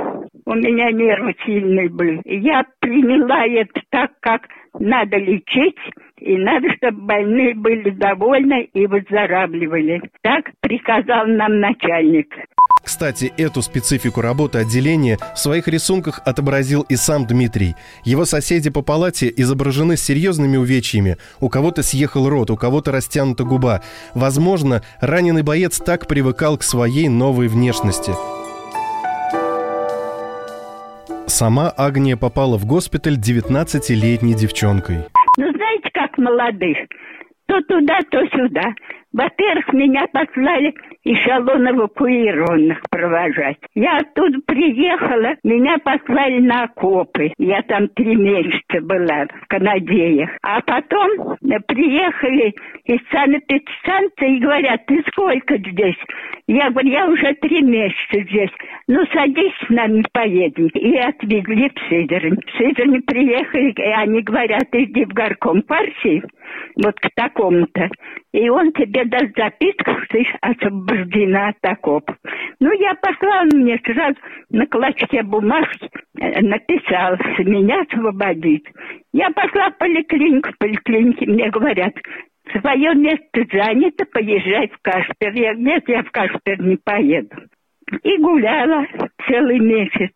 У 0.47 0.55
меня 0.55 0.91
нервы 0.91 1.35
сильные 1.45 1.91
были. 1.91 2.23
Я 2.25 2.65
приняла 2.81 3.47
это 3.47 3.81
так, 3.91 4.13
как 4.21 4.49
надо 4.79 5.19
лечить, 5.19 5.77
и 6.19 6.37
надо, 6.37 6.71
чтобы 6.77 7.03
больные 7.03 7.55
были 7.55 7.91
довольны 7.91 8.69
и 8.73 8.87
выздоравливали. 8.87 10.01
Так 10.23 10.51
приказал 10.61 11.27
нам 11.27 11.61
начальник. 11.61 12.35
Кстати, 12.83 13.33
эту 13.37 13.63
специфику 13.63 14.21
работы 14.21 14.59
отделения 14.59 15.19
в 15.35 15.39
своих 15.39 15.69
рисунках 15.69 16.21
отобразил 16.25 16.83
и 16.89 16.97
сам 16.97 17.27
Дмитрий. 17.27 17.77
Его 18.05 18.25
соседи 18.25 18.71
по 18.71 18.83
палате 18.83 19.33
изображены 19.37 19.97
с 19.97 20.03
серьезными 20.03 20.57
увечьями. 20.57 21.17
У 21.41 21.49
кого-то 21.49 21.83
съехал 21.83 22.29
рот, 22.29 22.51
у 22.51 22.57
кого-то 22.57 22.93
растянута 22.93 23.45
губа. 23.45 23.83
Возможно, 24.15 24.83
раненый 25.01 25.43
боец 25.43 25.79
так 25.79 26.07
привыкал 26.07 26.57
к 26.57 26.63
своей 26.63 27.09
новой 27.09 27.49
внешности. 27.49 28.13
Сама 31.27 31.71
Агния 31.77 32.17
попала 32.17 32.59
в 32.59 32.67
госпиталь 32.67 33.17
19-летней 33.17 34.35
девчонкой. 34.35 35.07
Ну, 35.39 35.51
знаете, 35.53 35.89
как 35.95 36.19
молодых? 36.19 36.77
То 37.47 37.61
туда, 37.63 37.99
то 38.11 38.19
сюда. 38.37 38.75
Во-первых, 39.13 39.73
меня 39.73 40.07
послали 40.13 40.75
эшелон 41.05 41.69
эвакуированных 41.71 42.81
провожать. 42.91 43.59
Я 43.75 43.99
оттуда 43.99 44.39
приехала, 44.47 45.37
меня 45.45 45.79
послали 45.79 46.41
на 46.41 46.65
окопы. 46.65 47.33
Я 47.39 47.63
там 47.63 47.89
три 47.89 48.17
месяца 48.17 48.81
была 48.83 49.27
в 49.27 49.47
Канадеях. 49.49 50.31
А 50.43 50.61
потом 50.61 51.37
приехали 51.67 52.55
из 52.85 53.01
санэпидстанции 53.11 54.37
и 54.37 54.41
говорят, 54.41 54.87
ты 54.87 55.03
сколько 55.09 55.57
здесь? 55.59 55.97
Я 56.47 56.71
говорю, 56.71 56.91
я 56.91 57.07
уже 57.07 57.35
три 57.35 57.63
месяца 57.63 58.23
здесь. 58.29 58.51
Ну, 58.89 59.05
садись 59.13 59.53
с 59.67 59.71
нами, 59.71 60.05
поедем. 60.13 60.67
И 60.75 60.97
отвезли 60.97 61.71
в 61.71 61.89
Сидорин. 61.89 62.37
В 62.37 62.59
Сидорин 62.59 63.03
приехали, 63.03 63.71
и 63.71 63.83
они 63.83 64.21
говорят, 64.23 64.67
иди 64.73 65.05
в 65.05 65.15
горком 65.15 65.63
партии, 65.63 66.25
вот 66.77 66.95
к 67.01 67.09
такому-то. 67.15 67.89
И 68.33 68.49
он 68.49 68.73
тебе 68.73 69.05
даст 69.05 69.37
записку, 69.37 69.91
что 70.05 70.19
ты 70.19 70.27
освобождена 70.41 71.49
от 71.49 71.57
окопа. 71.63 72.17
Ну, 72.61 72.73
я 72.73 72.95
пошла, 72.95 73.45
мне 73.53 73.81
сразу 73.85 74.17
на 74.51 74.67
клочке 74.67 75.23
бумажки 75.23 75.89
э, 76.19 76.41
написал, 76.41 77.17
меня 77.39 77.83
освободить. 77.83 78.67
Я 79.13 79.31
пошла 79.31 79.71
в 79.71 79.79
поликлинику, 79.79 80.53
в 80.53 80.59
поликлинике 80.59 81.27
мне 81.27 81.51
говорят, 81.51 81.95
свое 82.53 82.95
место 82.95 83.45
занято, 83.53 84.05
поезжай 84.13 84.69
в 84.69 84.79
Кашпер. 84.83 85.33
Я, 85.35 85.55
нет, 85.55 85.85
я 85.89 86.03
в 86.03 86.11
Кашпер 86.11 86.61
не 86.63 86.77
поеду. 86.77 87.37
И 88.03 88.19
гуляла 88.19 88.87
целый 89.27 89.59
месяц. 89.59 90.13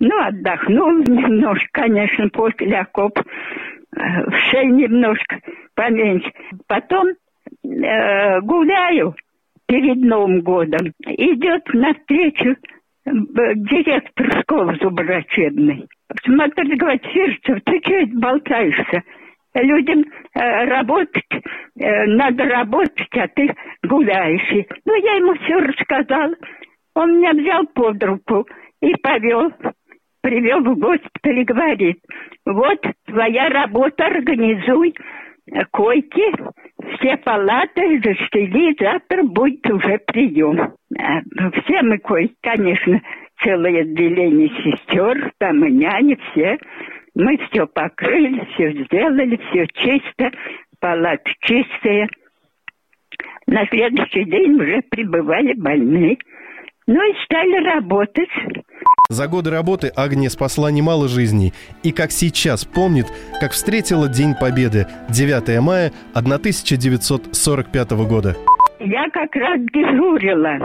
Ну, 0.00 0.20
отдохнула 0.20 0.98
немножко, 1.02 1.68
конечно, 1.72 2.28
после 2.30 2.76
окоп. 2.78 3.18
Шее 3.94 4.66
немножко 4.66 5.40
поменьше. 5.74 6.30
Потом 6.66 7.08
э, 7.08 8.40
гуляю 8.40 9.14
перед 9.66 9.98
Новым 9.98 10.40
годом. 10.40 10.92
Идет 11.06 11.62
навстречу 11.72 12.50
э, 12.50 12.56
директор 13.04 14.40
школы 14.40 14.76
зубоврачебной. 14.80 15.86
Смотрит, 16.24 16.78
говорит, 16.78 17.04
Фирцев, 17.06 17.62
ты 17.64 17.80
что 17.80 18.18
болтаешься? 18.18 19.02
Людям 19.54 20.04
э, 20.34 20.64
работать, 20.64 21.24
э, 21.78 22.06
надо 22.06 22.44
работать, 22.44 23.08
а 23.12 23.28
ты 23.28 23.54
гуляешь. 23.82 24.66
Ну, 24.86 24.94
я 24.94 25.14
ему 25.16 25.34
все 25.34 25.56
рассказала. 25.56 26.34
Он 26.94 27.18
меня 27.18 27.32
взял 27.32 27.66
под 27.66 28.02
руку 28.02 28.46
и 28.80 28.94
повел, 28.96 29.52
привел 30.22 30.60
в 30.60 30.78
госпиталь 30.78 31.40
и 31.40 31.44
говорит, 31.44 31.98
вот 32.46 32.80
твоя 33.06 33.48
работа, 33.50 34.06
организуй 34.06 34.94
койки, 35.70 36.32
все 36.94 37.16
палаты 37.18 38.00
застели, 38.02 38.74
завтра 38.78 39.22
будет 39.24 39.68
уже 39.70 39.98
прием. 40.06 40.58
А, 40.98 41.20
все 41.62 41.82
мы 41.82 41.98
койки, 41.98 42.34
конечно, 42.40 43.00
целое 43.42 43.82
отделение 43.82 44.48
сестер, 44.48 45.32
там 45.38 45.64
и 45.64 45.72
няни, 45.72 46.18
все. 46.30 46.58
Мы 47.14 47.36
все 47.50 47.66
покрыли, 47.66 48.46
все 48.54 48.72
сделали, 48.84 49.38
все 49.48 49.66
чисто, 49.74 50.30
палаты 50.80 51.30
чистые. 51.40 52.08
На 53.46 53.66
следующий 53.66 54.24
день 54.24 54.54
уже 54.54 54.80
прибывали 54.90 55.52
больные. 55.54 56.16
Ну 56.86 57.10
и 57.10 57.14
стали 57.24 57.64
работать. 57.64 58.30
За 59.12 59.28
годы 59.28 59.50
работы 59.50 59.92
Агния 59.94 60.30
спасла 60.30 60.70
немало 60.70 61.06
жизней 61.06 61.52
и, 61.82 61.92
как 61.92 62.12
сейчас 62.12 62.64
помнит, 62.64 63.08
как 63.40 63.52
встретила 63.52 64.08
День 64.08 64.34
Победы 64.40 64.86
9 65.10 65.60
мая 65.60 65.92
1945 66.14 67.90
года. 68.08 68.36
Я 68.80 69.10
как 69.10 69.36
раз 69.36 69.60
дежурила. 69.74 70.56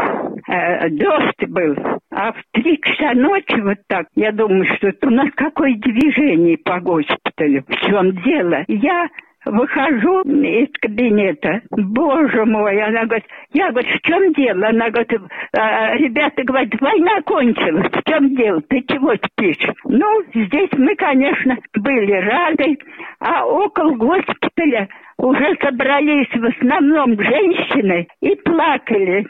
Э, 0.47 0.89
дождь 0.91 1.49
был. 1.49 1.75
А 2.09 2.31
в 2.31 2.37
три 2.53 2.79
часа 2.81 3.11
ночи 3.15 3.59
вот 3.59 3.79
так, 3.87 4.07
я 4.15 4.31
думаю, 4.31 4.65
что 4.77 4.87
это 4.87 5.07
у 5.07 5.11
нас 5.11 5.27
какое 5.35 5.75
движение 5.75 6.57
по 6.57 6.79
госпиталю. 6.79 7.65
В 7.67 7.75
чем 7.85 8.15
дело? 8.23 8.63
Я 8.69 9.09
Выхожу 9.49 10.21
из 10.23 10.69
кабинета. 10.81 11.61
Боже 11.71 12.43
мой, 12.45 12.81
она 12.81 13.05
говорит, 13.05 13.25
я 13.53 13.71
говорю, 13.71 13.87
в 13.87 14.01
чем 14.01 14.33
дело? 14.33 14.67
Она 14.67 14.89
говорит, 14.89 15.21
«А, 15.57 15.95
ребята 15.95 16.43
говорят, 16.43 16.69
война 16.81 17.21
кончилась, 17.21 17.91
в 17.91 18.09
чем 18.09 18.35
дело? 18.35 18.61
Ты 18.67 18.81
чего 18.81 19.13
спишь? 19.15 19.73
Ну, 19.85 20.23
здесь 20.33 20.69
мы, 20.73 20.95
конечно, 20.95 21.57
были 21.75 22.11
рады, 22.11 22.77
а 23.19 23.45
около 23.45 23.95
госпиталя 23.95 24.89
уже 25.17 25.55
собрались 25.61 26.29
в 26.33 26.45
основном 26.45 27.15
женщины 27.21 28.07
и 28.21 28.35
плакали, 28.35 29.25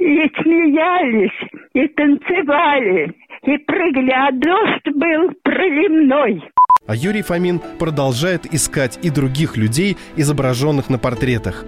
и 0.00 0.28
смеялись, 0.42 1.48
и 1.74 1.86
танцевали, 1.88 3.12
и 3.44 3.58
прыгали, 3.58 4.10
а 4.10 4.30
дождь 4.32 4.88
был 4.96 5.30
проливной. 5.44 6.42
А 6.86 6.96
Юрий 6.96 7.22
Фомин 7.22 7.60
продолжает 7.78 8.52
искать 8.52 8.98
и 9.02 9.10
других 9.10 9.56
людей, 9.56 9.96
изображенных 10.16 10.90
на 10.90 10.98
портретах. 10.98 11.64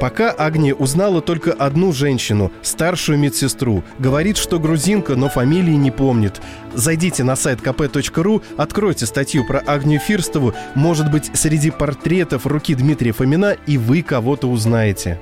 Пока 0.00 0.32
Агния 0.32 0.74
узнала 0.74 1.22
только 1.22 1.52
одну 1.52 1.92
женщину, 1.92 2.52
старшую 2.62 3.18
медсестру. 3.18 3.84
Говорит, 3.98 4.36
что 4.36 4.58
грузинка, 4.58 5.14
но 5.16 5.28
фамилии 5.28 5.74
не 5.74 5.90
помнит. 5.90 6.42
Зайдите 6.74 7.24
на 7.24 7.36
сайт 7.36 7.60
kp.ru, 7.60 8.42
откройте 8.56 9.06
статью 9.06 9.46
про 9.46 9.62
Агнию 9.64 10.00
Фирстову. 10.00 10.52
Может 10.74 11.10
быть, 11.10 11.30
среди 11.34 11.70
портретов 11.70 12.46
руки 12.46 12.74
Дмитрия 12.74 13.12
Фомина 13.12 13.56
и 13.66 13.78
вы 13.78 14.02
кого-то 14.02 14.48
узнаете. 14.48 15.20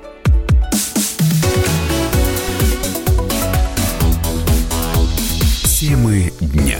Темы 5.79 6.31
дня. 6.41 6.79